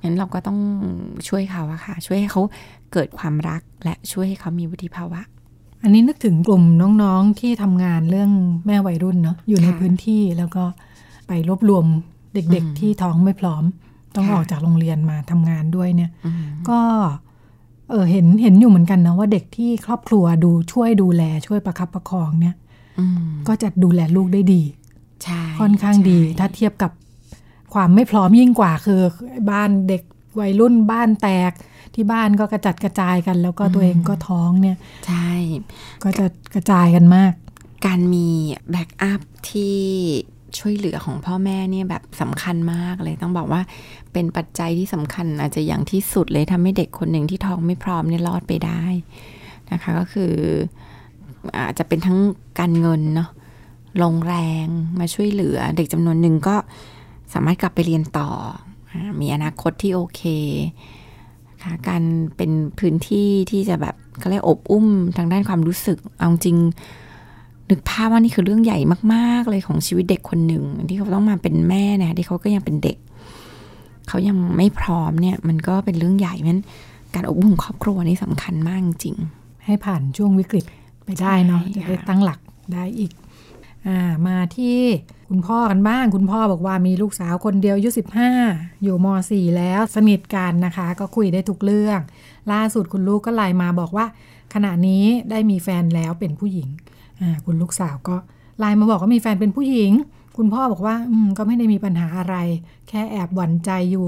[0.04, 0.60] งั้นเราก็ต้อง
[1.28, 2.42] ช่วยเขาอะค่ะ ช่วยให้เขา
[2.94, 5.22] เกิดความรักและช่วยให้เขามีวุฒิภาวะ
[5.84, 6.64] อันนี้นึกถึงกลุ่ม
[7.04, 8.32] น้องๆที่ทำงานเรื่อง
[8.66, 10.64] แม่วัยรุ่นเนาะอยู่ในพื้นที่แล้วก็
[11.28, 11.86] ไปรวบรวม
[12.34, 13.64] เด็กๆ ที่ท้องไม่พร้อม
[14.16, 16.80] ต้องค่ะออกจากโรงเรียนมาทำงานด้วยเนี่ยอืมก็
[17.90, 22.56] เออเห็นเห็นอยู่เหมือนกันนะว่าเด็กที่ครอบครัวดูช่วยดูแลช่วยประคับประคองเนี่ย
[23.00, 24.62] อืมก็จะดูแลลูกได้ดี
[25.24, 26.92] ใช่ค่อนข้างดีใช่ถ้าเทียบกับ
[27.74, 29.02] ความไม่พร้อมยิ่งกว่าคือ
[29.52, 30.04] บ้านเด็ก
[30.40, 31.52] วัยรุ่นบ้านแตก
[31.96, 35.32] ที่บ้านก็กระจัดกระจายกัน แล้วก็ตัวเองก็ท้องเนี่ยใช่
[36.04, 37.34] ก็จะกระจายกันมาก
[37.86, 38.28] การมี
[38.72, 39.78] back up ที่
[40.60, 43.62] ช่วยเหลือของพ่อแม่เนี่ยแบบสำคัญมากเลยต้องบอกว่า
[44.14, 48.84] เป็นปัจจัยที่สำคัญอาจจะอย่างที่สุดเลยทำให้เด็กคนหนึ่งที่ท้องไม่พร้อมเนี่ยรอดไปได้
[49.72, 50.34] นะคะ ก็คือ
[51.58, 52.20] อาจจะเป็นทั้ง
[52.60, 53.30] การเงินเนาะ
[54.04, 54.68] ลงแรง
[55.00, 56.56] มาช่วยเหลือ เด็กจำนวนหนึ่งก็
[57.34, 58.30] สามารถกลับไปเรียนต่อ
[58.92, 60.22] อ่ามีอนาคตที่โอเค
[61.50, 62.04] นะคะการ
[62.38, 66.58] เป็นพื้นที่ที่จะแบบเขาเรียกอบอุ้มทางด้านความรู้สึก เอาจริง
[67.70, 68.80] นึกภาพว่านี่คือเรื่องใหญ่
[69.14, 72.98] มากๆเลยของชีวิตเด็กคนหนึ่ง ที่เขาต้องมาเป็นแม่เนี่ยที่เขาก็ยังเป็นเด็ก
[74.08, 76.60] เขายังไม่พร้อมเนี่ย มันก็เป็นเรื่องใหญ่มัน
[77.16, 79.16] การอบอุ้มของครอบครัวนี่สำคัญมากจริง
[79.66, 80.66] ให้ผ่านช่วงวิกฤต
[81.04, 82.40] ไปได้เนาะใช่จะได้ค่ะตั้งหลัก
[82.74, 83.27] ได้อีกอ่า
[84.28, 84.78] มาที่
[85.30, 88.32] คุณพ่อกันบ้าง คุณพ่อบอกว่ามีลูกสาวคนเดียวอายุสิบห้า
[88.84, 92.00] อยู่มสี่แล้วสนิทกันนะคะ ก็คุยได้ทุกเรื่อง
[92.52, 94.06] ล่าสุดคุณลูกก็ไลน์มาบอกว่า
[94.54, 96.68] ขณะนี้ได้มีแฟนแล้วเป็นผู้หญิง
[97.46, 98.16] คุณลูกสาวก็
[98.60, 99.92] ไลน์มาบอกว่ามีแฟนเป็นผู้หญิง
[100.38, 102.36] คุณพ่อบอกว่าอืมก็ไม่ได้มีปัญหาอะไร
[102.88, 104.08] แค่แอบหวั่นใจอยู่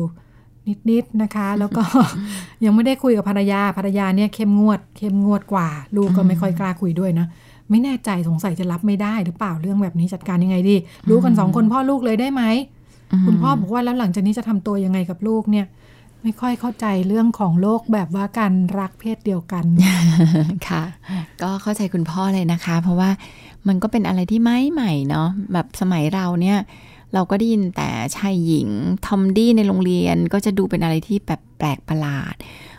[0.89, 1.83] นิดๆนะคะ แล้วก็
[2.63, 7.27] ยังไม่ได้คุยกับภรรยาภรรยาเนี่ยเข้มงวด เข้มงวดกว่า ลูกก็ไม่ค่อยกล้าคุยด้วยนะ
[7.69, 10.75] ไม่แน่ใจสงสัยจะรับไม่ได้หรือเปล่าเรื่องแบบนี้จัดการยังไงดี
[11.09, 15.65] รู้กันสองคนพ่อลูกเลยได้ไหมๆคุณพ่อบอกว่าแล้วหลังจากนี้จะทำตัวยังไงกับลูกเนี่ย
[16.23, 19.65] ไม่ค่อยเข้าใจเรื่องของโลกแบบว่าการรักเพศเดียวกัน
[20.67, 20.83] ค่ะ
[21.41, 23.09] ก็เข้าใจคุณพ่อเลยนะคะ เพราะว่า
[23.67, 26.57] มันก็เป็นอะไรที่ไม่ใหม่เนาะแบบสมัยเราเนี่ย
[27.13, 28.69] เราก็ได้ยินแต่ชายหญิง
[29.05, 32.35] ทอมดี้ในโรงเรียนก็จะดูเป็นอะไรที่แบบแปลกประหลาด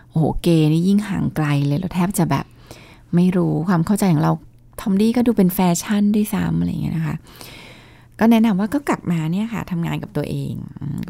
[0.09, 2.45] โอ้โหเกย์นี่ยิ่งห่างไกลเลยเราแทบจะแบบ
[3.15, 4.33] ไม่รู้ความเข้าใจของเรา
[4.81, 7.17] ทอมดี้ก็ดูเป็นแฟชั่นด้วยซ้ำอะไรอย่างเงี้ยนะคะ
[8.19, 10.53] ก็แนะนำว่าก็กลับมาเนี่ยค่ะทำงานกับตัวเอง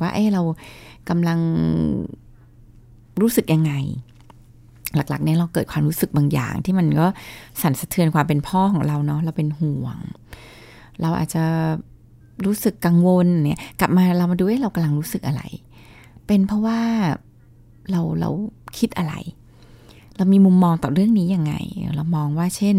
[0.00, 0.42] ว่าเอ้เรา
[1.08, 1.38] กำลัง
[3.20, 3.72] รู้สึกยังไง
[4.94, 7.06] หลักๆเนี่ยเราเกิดความรู้สึกบางอย่าง ที่มันก็
[7.62, 9.98] สั่นสะเทือนความเป็นพ่อของเราเนาะเราเป็นห่วง
[11.00, 11.44] เราอาจจะ
[12.46, 15.42] รู้สึกกังวลเนี่ยกลับมาเรามาดูว่าเรากำลังรู้สึกอะไร
[16.26, 16.78] เป็นเพราะว่า
[17.90, 18.30] เราเรา
[18.78, 19.14] คิดอะไร
[20.16, 21.54] เรามีมุมมองต่อเรื่องนี้ยังไง
[21.96, 22.76] เรามองว่าเช่น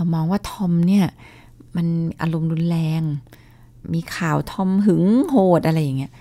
[0.00, 1.06] เรามองว่าทอมเนี่ย
[1.76, 1.86] มัน
[2.20, 3.02] อารมณ์รุนแรง
[3.94, 6.12] มีข่าวทอมหึงโหดอะไรอย่างเงี้ย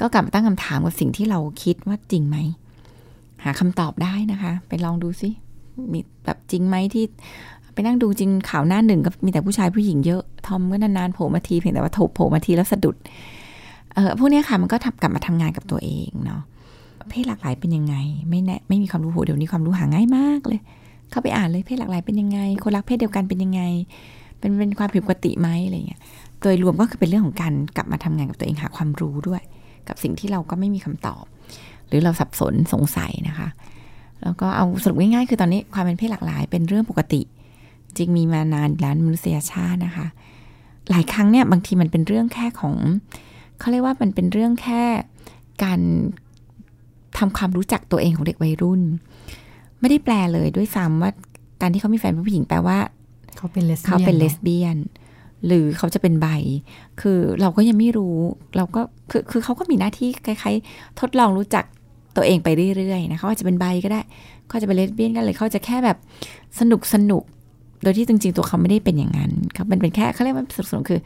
[0.00, 2.36] ก็กลับมาตั้งคำถามกับสิ่งที่เราคิดว่าจริงไหม
[3.44, 5.28] หาคำตอบได้นะคะ ไปลองดูสิ
[5.92, 7.04] มีแบบจริงไหมที่
[7.72, 12.96] ไปนั่งดูจริงข่าวหน้าหนึ่งก็มีแต่ผู้ชายผู้หญิงเยอะ ทอมก็นานๆโผล่มาทีเพียงแต่ว่าโถโผล่มาทีแล้วสะดุด
[13.94, 16.42] เออพวกนี้ค่ะมันก็ทำกลับมาทำงานกับตัวเองเนาะ
[17.10, 17.94] เพศหลากหลายเป็นยังไง
[18.30, 20.60] ไม่แน่ไม่มีความรู้โหเดี๋ยวนี้ความรู้หาง่ายมากเลย
[21.10, 23.62] เข้าไปอ่านเลยเพศหลากหลายเป็นยังไง คนรักเพศเดียวกันเป็นยังไง
[24.38, 26.00] เป็นเป็นความผิดปกติไหมอะไรเงี้ย
[26.40, 29.42] โดยรวมก็คือเป็นเรื่องของการกลับมาทำงานกับตัวเองหาความรู้ด้วย
[29.88, 31.24] กับสิ่งที่เราก็ไม่มีคำตอบ
[31.88, 33.48] หรือเราสับสนสงสัยนะคะ
[34.22, 37.20] แล้วก็เอาสรุปง่ายๆคือตอนนี้ความเป็นเพศหลากหลายเป็นเรื่องปกติ
[37.96, 40.06] จริงมีมานานแล้วมนุษยชาตินะคะ
[40.90, 42.74] หลายครั้งเนี่ยบางทีมันเป็นเรื่องแค่ของ
[43.58, 44.82] เขาเรียกว่ามันเป็นเรื่องแค่
[45.64, 45.80] การ
[47.18, 48.82] ทำความรู้จักตัวเองของเด็กวัยรุ่น
[49.80, 51.10] ไม่ได้แปลเลยด้วยซ้ำว่า
[51.60, 52.78] การที่เขามีแฟนเป็นผู้หญิงแปลว่า
[53.36, 54.76] เขาเป็นเลสเขาเป็นเลสเบี้ยน
[55.46, 56.28] หรือเขาจะเป็น bi
[57.00, 58.16] คือเราก็ยังไม่รู้
[58.56, 61.64] เราก็คือคือเขาก็มีหน้าที่คล้ายๆ ทดลองรู้จัก
[62.16, 64.00] ตัวเองไปเรื่อยๆนะเขาอาจจะเป็นไบก็ได้
[64.46, 65.98] เขาอาจจะเป็นเลสเบี้ยนก็เลยเขาจะแค่แบบ
[66.60, 67.22] สนุกสนุก
[67.82, 71.00] โดยที่จริง ๆ ตัวเขาไม่ได้เป็นอย่างนั้นเขาเป็นเป็นแค่เขาเรียกว่าสนุกสนุกคือ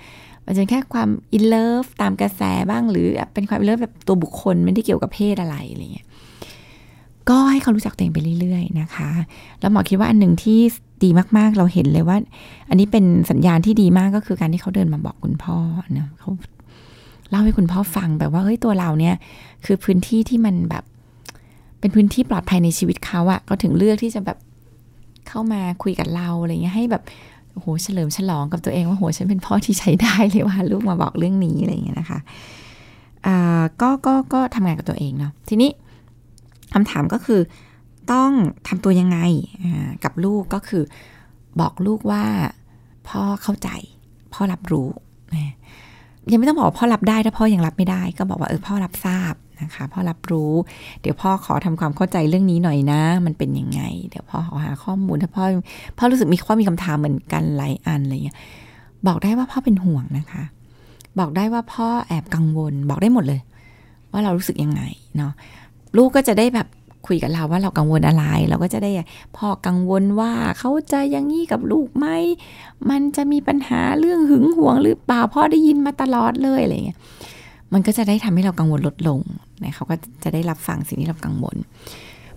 [0.46, 6.06] มันจะเป็นแค่ความ in love ตามกระแสบ้างหรือเป็นความ in love แบบตัวบุคคลไม่ได้เกี่ยวกับเพศอะไรอะไรเงี้ย
[7.30, 9.10] ก็ให้เขารู้จักตัวเองไปเรื่อยๆนะคะ
[9.60, 10.58] แล้วหมอคิดว่าอันหนึ่งที่
[11.04, 12.16] ดีมากๆ เราเห็นเลยว่า
[12.68, 15.56] อันนี้เป็นสัญญาณที่ดีมากก็คือการที่เขาเดินมาบอกคุณพ่อ
[15.94, 16.30] เนะเขา
[17.30, 19.14] เล่าให้คุณพ่อฟังแบบว่าเฮ้ยตัวเราเนี่ย
[19.64, 20.84] คือพื้นที่ที่มันแบบ
[21.80, 24.38] เป็นพื้นที่ปลอดภัยในชีวิตเขาอะก็ถึงเลือกที่จะแบบ
[25.28, 27.02] เข้ามาคุยกับเราอะไรเงี้ยให้แบบ
[27.52, 32.18] โอ้โหเฉลิมฉลองกับตัวเองว่าโหฉันเป็นพ่อที่ใช้ได้เลยว่าลูกมาบอกเรื่องนี้อะไรเงี้ยนะคะ
[33.26, 35.70] อ่าก็ก็ก็ทำงานกับตัวเองเนาะทีนี้
[36.74, 37.40] คำถามก็คือ
[38.12, 38.30] ต้อง
[38.68, 39.18] ทำตัวยังไง
[40.04, 40.82] กับลูกก็คือ
[41.60, 42.24] บอกลูกว่า
[43.08, 43.68] พ่อเข้าใจ
[44.34, 44.88] พ่อรับรู้
[46.32, 50.52] ยังไม่ต้องบอกว่าพ่อรับได้ถ้าพ่อยังรับไม่ได้ ก็บอกว่าเออพ่อรับทราบนะคะพ่อรับรู้
[51.00, 55.44] เดี๋ยวพ่อขอทำความเข้าใจเรื่องนี้หน่อยนะ มันเป็นยังไง เดี๋ยวพ่อขอหาข้อมูลถ้าพ่อ
[55.98, 58.36] พ่อรู้สึกมีข้อมีคำถามเหมือนกันหลายอันอะไรเงี้ย
[59.06, 60.42] บอกได้ว่าพ่อเป็นห่วงนะคะ
[61.18, 63.40] บอกได้ว่าพ่อแอบกังวล บอกได้หมดเลย
[64.12, 64.82] ว่าเรารู้สึกยังไง
[65.16, 65.32] เนาะ
[65.96, 66.68] ลูกก็จะได้แบบ
[67.06, 68.90] คุยกับเราว่าเรากังวลอะไร เราก็จะได้
[69.36, 72.06] พ่อกังวลว่าเขาจะย่างนี้กับลูกไหม
[72.90, 76.98] มันจะมีปัญหาเรื่องหึงหวงหรือเปล่าพ่อได้ยินมาตลอดเลยอะไรเงี้ย
[77.72, 79.20] มันก็จะได้ทำให้เรากังวลลดลง
[79.62, 81.56] นะเขาก็จะได้รับฟังสิ่งที่เรากังวล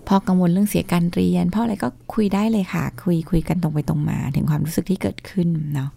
[0.08, 5.90] พ่อกังวลเรื่องเสียการเรียนพ่ออะไรก็คุยได้เลยค่ะ คุยคุยกันตรงไปตรงมาถึงความรู้สึกที่เกิดขึ้นเนาะ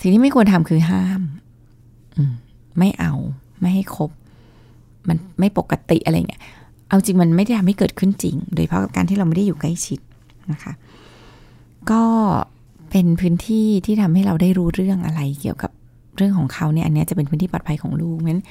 [0.00, 1.22] สิ่งที่ไม่ควรทำคือห้าม
[2.16, 2.32] อืม
[2.78, 3.12] ไม่เอา
[3.60, 4.10] ไม่ให้คบ
[5.08, 6.42] มันไม่ปกติอะไรเงี้ย
[6.88, 10.00] เอาจริงมันไม่ได้ทำให้เกิดขึ้นจริง โดยเฉพาะกับการที่เราไม่ได้อยู่ใกล้ชิด
[10.52, 10.72] นะคะ
[11.90, 12.02] ก็
[12.90, 15.70] เป็นพื้นที่ที่ทำให้เราได้รู้เรื่องอะไรเกี่ยวกับ
[16.16, 18.42] เรื่องของเขาเนี่ยอันนี้จะเป็นพื้นที่ปลอดภัยของลูกนั้น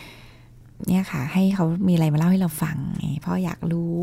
[0.88, 2.78] เนี่ยค่ะ ให้เขามีอะไรมาเล่าให้เราฟัง
[3.26, 3.94] พ่ออยากรู้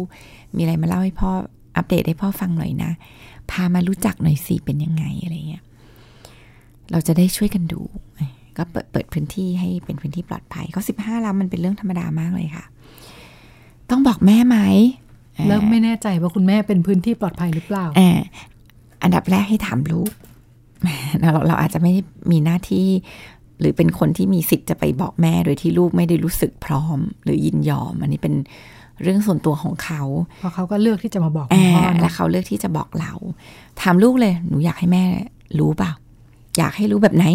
[0.57, 1.31] มีอะไรมาเล่าให้พ่อ
[1.77, 2.91] อัปเดตให้พ่อฟังหน่อยนะ
[3.51, 5.65] พามารู้จักหน่อยสิเป็นยังไงอะไรเงี้ย
[6.91, 7.81] เราจะได้ช่วยกันดู
[8.59, 12.65] ก็เปิดเปิดพื้นที่ให้เป็นพื้นที่ปลอดภัยเขาสิบห้าแล้วมันเป็นเรื่องธรรมดามากเลยค่ะ
[13.91, 14.59] ต้องบอกแม่ไหม
[15.49, 18.21] แล้วไม่แน่ใจว่าคุณแม่เป็นพื้นที่ปลอดภัยหรือเปล่าอ่า
[19.03, 20.11] อันดับแรกให้ถามลูก
[21.21, 21.93] เราเราอาจจะไม่
[22.31, 22.87] มีหน้าที่
[23.61, 28.35] หรือเป็นคนที่มีสิทธิ์จะไปบอกแม่โดยที่ลูกไม่ได้รู้สึกพร้อม หรือยินยอม อันนี้เป็น
[29.03, 30.03] เรื่องส่วนตัวของเขา
[30.41, 33.13] เพราะเขาก็เลือกที่จะมาบอกอ่าพ่อแล้นะวเขาเลือกที่จะบอกเรา
[33.81, 35.05] ถามลูกเลย หนูอยากให้แม่
[35.59, 35.93] รู้เปล่า
[36.59, 37.27] อยากให้รู้แบบไหน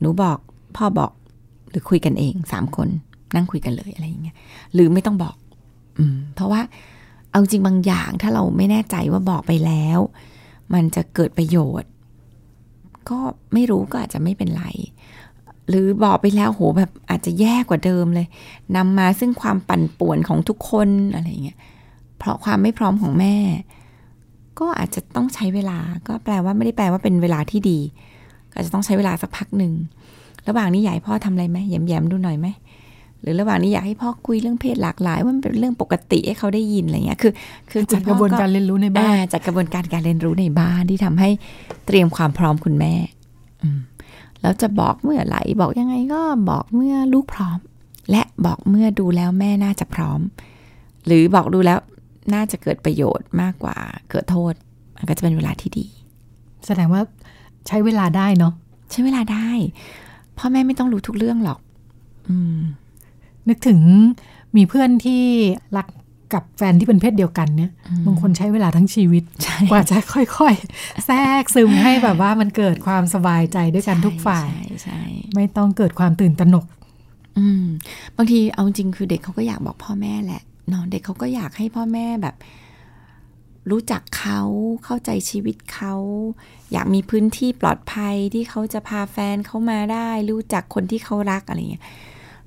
[0.00, 0.38] หนูบอก
[0.76, 1.12] พ่อบอก
[1.70, 2.88] หรือคุยกันเองสามคน
[3.34, 4.36] นั่งคุยกันเลยอะไรอย่างเงี้ย
[4.74, 5.36] หรือไม่ต้องบอก
[5.98, 6.60] อืม เพราะว่า
[7.30, 9.98] เอาจริงบางอย่างถ้าเราไม่แน่ใจว่าบอกไปแล้ว
[10.74, 11.90] มันจะเกิดประโยชน์
[13.08, 13.18] ก็
[13.52, 14.64] ไม่รู้ก็อาจจะไม่เป็นไร
[15.68, 18.26] หรือบอกไปแล้วโหแบบอาจจะแย่กว่าเดิมเลย
[18.76, 21.58] นำมาซึ่งความปั่นป่วนของทุกคนอะไรอย่างเงี้ย
[22.18, 23.36] เพราะความไม่พร้อมของแม่
[24.58, 27.78] ก็อาจจะต้องใช้เวลา ก็แปลว่าไม่ได้แปลว่าเป็นเวลาที่ดี
[28.54, 29.72] ก็อาจจะต้องใช้เวลาสักพักหนึ่ง
[30.48, 32.46] ระหว่างนี้อยากให้พ่อทำอะไรไหมแย้มๆดูหน่อยไหม
[33.20, 37.32] หรือระหว่างนี้อยากให้พ่อคุยเรื่องเพศหลากหลายว่ามันเป็นเรื่องปกติให้เขาได้ยินอะไรเงี้ยคือ
[37.70, 41.28] คือจัดกระบวนการเรียนรู้ในบ้านอ่จัดกระบวนการการเรียนรู้ในบ้านที่ทำให้
[41.86, 42.92] เตรียมความพร้อมคุณแม่
[43.62, 43.80] อืม
[44.40, 47.58] แล้วจะบอกเมื่อไหร่บอกยังไงก็บอกเมื่อลูกพร้อม
[48.10, 50.20] และบอกเมื่อดูแล้วแม่น่าจะพร้อม
[51.06, 51.78] หรือบอกดูแล้ว
[52.34, 53.76] น่าจะเกิดประโยชน์มากกว่า
[54.10, 54.54] เกิดโทษ
[54.96, 55.86] มันก็จะเป็นเวลาที่ดี
[56.66, 57.02] แสดงว่า
[57.68, 58.52] ใช้เวลาได้เนาะ
[58.90, 59.48] ใช้เวลาได้
[60.38, 61.58] พ่อแม่ไม่ต้องรู้ทุกเรื่องหรอก
[62.28, 62.58] อืม
[63.48, 63.80] นึกถึง
[64.56, 65.22] มีเพื่อนที่
[65.76, 65.86] รัก
[66.34, 75.00] กับแฟนที่เป็นเพศเดียวกันเนี่ยอืมบางคนใช้เวลาทั้งชีวิตใช่กว่าจะค่อยๆ แทรกซึมให้แบบว่ามันเกิดความสบายใจด้วยกันทุกฝ่ายใช่ใช่
[75.34, 76.66] ไม่ต้องเกิดความตื่นตระหนก
[77.38, 77.64] อืม
[78.16, 82.34] บางทีเอาจริงคือเด็กเขาก็อยากบอกพ่อแม่แหละเนาะเด็กเขาก็อยากให้พ่อแม่แบบ
[83.70, 84.40] รู้จักเขา
[84.84, 85.94] เข้าใจชีวิตเขา
[86.72, 91.84] อยากมีพื้นที่ปลอดภัยที่เขาจะพาแฟนเขามาได้ รู้จักคนที่เขารักอะไรเงี้ย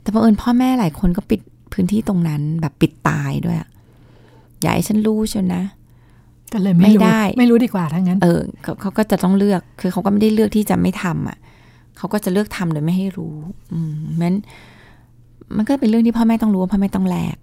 [0.01, 1.41] แต่บังเอิญพ่อแม่หลายคนก็ปิด
[1.73, 3.69] พื้นที่ตรงนั้นแบบปิดตายด้วยอะ
[4.61, 5.63] อย่าให้ฉันรู้ชนนะ
[6.53, 11.37] ก็เลยไม่ไม่รู้ได้ ไม่รู้ดีกว่าทั้งนั้น เออเขาเขาก็จะต้องเลือกคือเขาก็ไม่ได้เลือกที่จะไม่ทำอะ
[11.97, 13.35] เขาก็จะเลือกทำโดยไม่ให้รู้
[13.71, 14.33] อืมมัน
[15.55, 17.35] มันก็เป็นเรื่องที่พ่อแม่ต้องรู้ว่าพ่อแม่ต้องแลก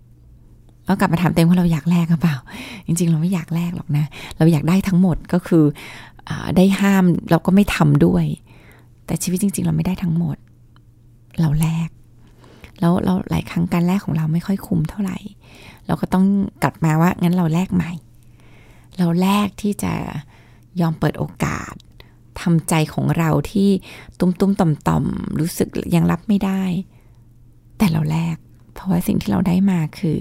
[0.86, 2.36] แล้วกลับมาถามเต็มว่าเราอยากแลกหรือเปล่า
[2.86, 4.04] จริง ๆ เราไม่อยากแลกหรอกนะ
[4.38, 5.64] เราอยากได้ทั้งหมดก็คือ
[6.28, 8.24] อได้ห้ามเราก็ไม่ทำด้วย
[9.06, 10.36] แต่ชีวิตจริง ๆ เราไม่ได้ทั้งหมด
[11.40, 11.88] เราแลก
[12.80, 15.18] แล้วเราหลายครั้งการแลกของเราไม่ค่อยคุ้มเท่าไหร่
[15.86, 16.26] เราก็ต้อง
[16.62, 17.92] กลับมาว่างั้นเราแลกใหม่
[18.98, 19.92] เราแลกที่จะ
[20.80, 21.74] ยอมเปิดโอกาส
[22.40, 23.68] ทำใจของเราที่
[24.18, 26.62] ตุ้มตุ้มต่อมต่อมๆรู้สึกยังรับไม่ได้
[27.78, 28.36] แต่เราแลก
[28.72, 30.18] เพราะว่าสิ่งที่เราได้มาคือ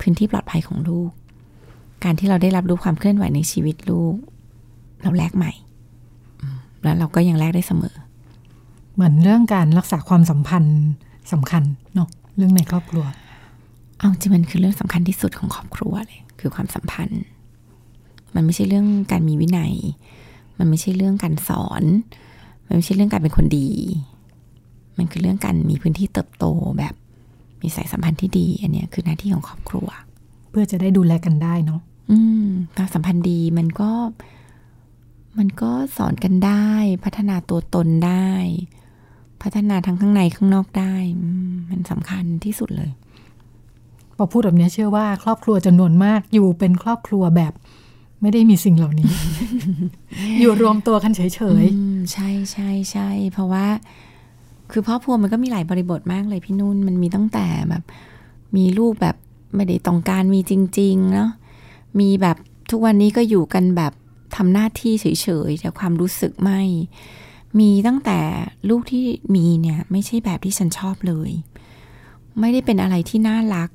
[0.00, 1.10] พื้นที่ปลอดภัยของลูก
[2.04, 4.16] การที่เราได้รับรู้ความเคลื่อนไหวในชีวิตลูก
[5.02, 5.52] เราแลกใหม่
[6.42, 7.96] อืมแล้วเราก็ยังแลกได้เสมอ
[8.94, 10.80] เหมือนเรื่องการรักษาความสัมพันธ์
[11.32, 11.62] สำคัญ
[11.94, 13.04] เนาะเรื่องในครอบครัว
[13.98, 17.22] เอาจริงมันคือเรื่องสำคัญที่สุดของครอบครัวเลยคือความสัมพันธ์
[18.34, 19.74] มันไม่ใช่เรื่องการมีวินัย
[20.58, 21.82] มันไม่ใช่เรื่องการสอน
[22.66, 23.70] มันไม่ใช่เรื่องการเป็นคนดี
[24.98, 26.44] มันคือเรื่องการมีพื้นที่เติบโต
[26.78, 26.94] แบบ
[27.64, 29.88] มีสายสัมพันธ์ที่ดี อันเนี้ยคือหน้าที่ของครอบครัว
[30.50, 33.90] เพื่อจะได้ดูแลกันได้เนาะอืมความสัมพันธ์ดีมันก็
[35.38, 36.68] มันก็สอนกันได้
[37.04, 38.30] พัฒนาตัวตนได้
[39.42, 42.90] พัฒนาทั้งข้างในข้างนอกได้อืมมันสำคัญที่สุดเลย
[44.16, 47.52] พอพูดแบบนี้เชื่อว่าครอบครัวจำนวนมากอยู่เป็นครอบครัวแบบ
[48.20, 49.10] ไม่ได้มีสิ่งเหล่านี้
[50.40, 51.20] อยู่รวมตัวกันเฉ
[51.62, 53.66] ยอืมใช่ใช่ใช่เพราะว่า
[54.76, 57.82] คือครอบครัวมันก็มีหลายบริบทมากเลยพี่นุ่นมันมีตั้งแต่แบบ
[58.56, 59.16] มีลูกแบบ
[59.54, 61.30] ไม่ได้ต้องการมีจริง ๆ เนาะ
[62.00, 62.36] มีแบบ
[62.70, 63.92] ทุกวันนี้ก็อยู่กันแบบ
[64.36, 65.06] ทำหน้าที่เฉ
[65.48, 66.60] ยๆแต่ความรู้สึกไม่
[67.60, 68.18] มีตั้งแต่
[68.68, 69.04] ลูกที่
[69.34, 71.30] มีเนี่ย ไม่ใช่แบบที่ฉันชอบเลย
[72.40, 73.70] ไม่ได้เป็นอะไรที่น่ารัก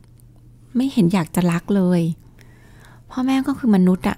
[0.76, 2.02] ไม่เห็นอยากจะรักเลย
[3.10, 4.18] พ่อแม่ก็คือมนุษย์อะ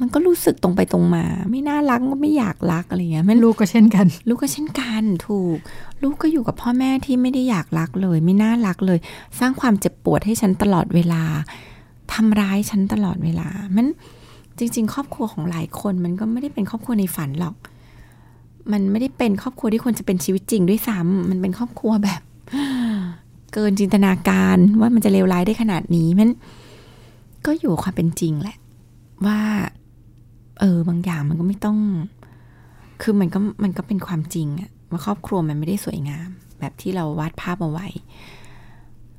[0.00, 5.58] มันก็รู้สึกตรงไปตรงมา ไม่น่ารักก็ไม่อยากรักอะไรเงี้ยมันลูกก็เช่นกัน ลูกก็เช่นกันถูก
[6.02, 8.98] ลูกก็อยู่กับพ่อแม่ที่ไม่ได้อยากรักเลย ไม่น่ารักเลย
[9.38, 11.22] สร้างความเจ็บปวดให้ฉันตลอดเวลา
[12.12, 13.86] ทำร้ายฉันตลอดเวลา มัน
[14.58, 17.54] จริง ๆ ครอบครัวของหลายคนมันก็ไม่ได้เป็นครอบครัวในฝันหรอก
[18.72, 22.22] มันไม่ได้เป็นครอบครัวที่ควรจะเป็นชีวิตจริงด้วยซ้ำมันเป็นครอบครัวแบบ
[23.52, 26.30] เกินจินตนาการว่ามันจะเลวร้ายได้ขนาดนี้มัน
[27.46, 28.56] ก็อยู่กับความเป็นจริงแหละ
[29.26, 29.38] ว่า
[30.60, 31.78] เออบางอย่างมันก็ไม่ต้อง
[33.02, 36.28] คือมันก็มันก็เป็นความจริงอะว่าครอบครัวมันไม่ได้สวยงาม
[36.60, 37.86] แบบที่เราวาดภาพเอาไว้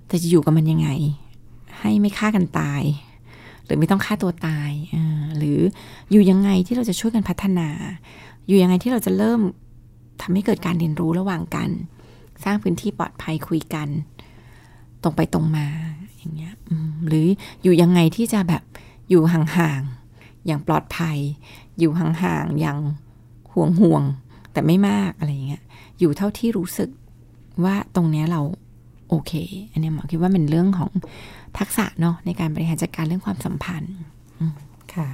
[0.08, 0.90] แต่จะอยู่กับมันยังไง
[1.80, 2.84] ให้ไม่ฆ่ากันตาย
[3.66, 4.98] หรือไม่ต้องฆ่าตัวตายอ
[5.38, 5.60] หรือ
[6.12, 7.70] อยู่ยังไงที่เราจะช่วยกันพัฒนา
[8.48, 9.40] อยู่ยังไงที่เราจะเริ่ม
[10.22, 11.70] ทำให้เกิดการเรียนรู้ระหว่างกัน
[12.44, 13.88] สร้างพื้นที่ปลอดภัยคุยกัน
[15.04, 15.68] ตรงไปตรงมา
[16.18, 16.54] อย่างเงี้ย
[17.08, 17.28] หรือ
[17.64, 18.64] อยู่ยังไงที่จะแบบ
[19.10, 20.05] อยู่ห่างๆ
[20.46, 21.18] อย่างปลอดภัย
[21.80, 22.78] อยู่ห่างๆอย่าง
[23.54, 24.04] ห่วงห่วง
[24.52, 25.64] แต่ไม่มากอะไรเงี้ย
[26.00, 26.90] อยู่เท่าที่รู้สึก
[27.64, 28.42] ว่าตรงเนี้ยเรา
[29.10, 29.32] โอเค
[29.72, 30.92] อันนี้หมอคิดว่าเป็นเรื่องของ
[31.58, 33.96] ทักษะเนาะในการบริหารจัดการเรื่องความสัมพันธ์
[34.96, 35.10] ค่ะ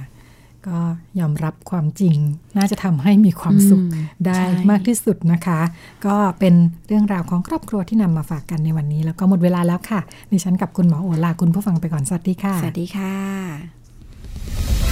[0.66, 0.78] ก็
[1.20, 2.16] ยอมรับความจริง
[2.56, 3.82] น่าจะทำให้มีความสุข
[4.26, 5.60] ได้มากที่สุดนะคะ
[6.06, 6.54] ก็เป็น
[6.88, 14.91] เรื่องราวของครอบครัวที่นำมาฝากกันในวันนี้ แล้วก็หมดเวลาแล้วค่ะดิฉันกับคุณหมอโอลาคุณผู้ฟังไปก่อนสวัสดีค่ะ สวัสดีค่ะ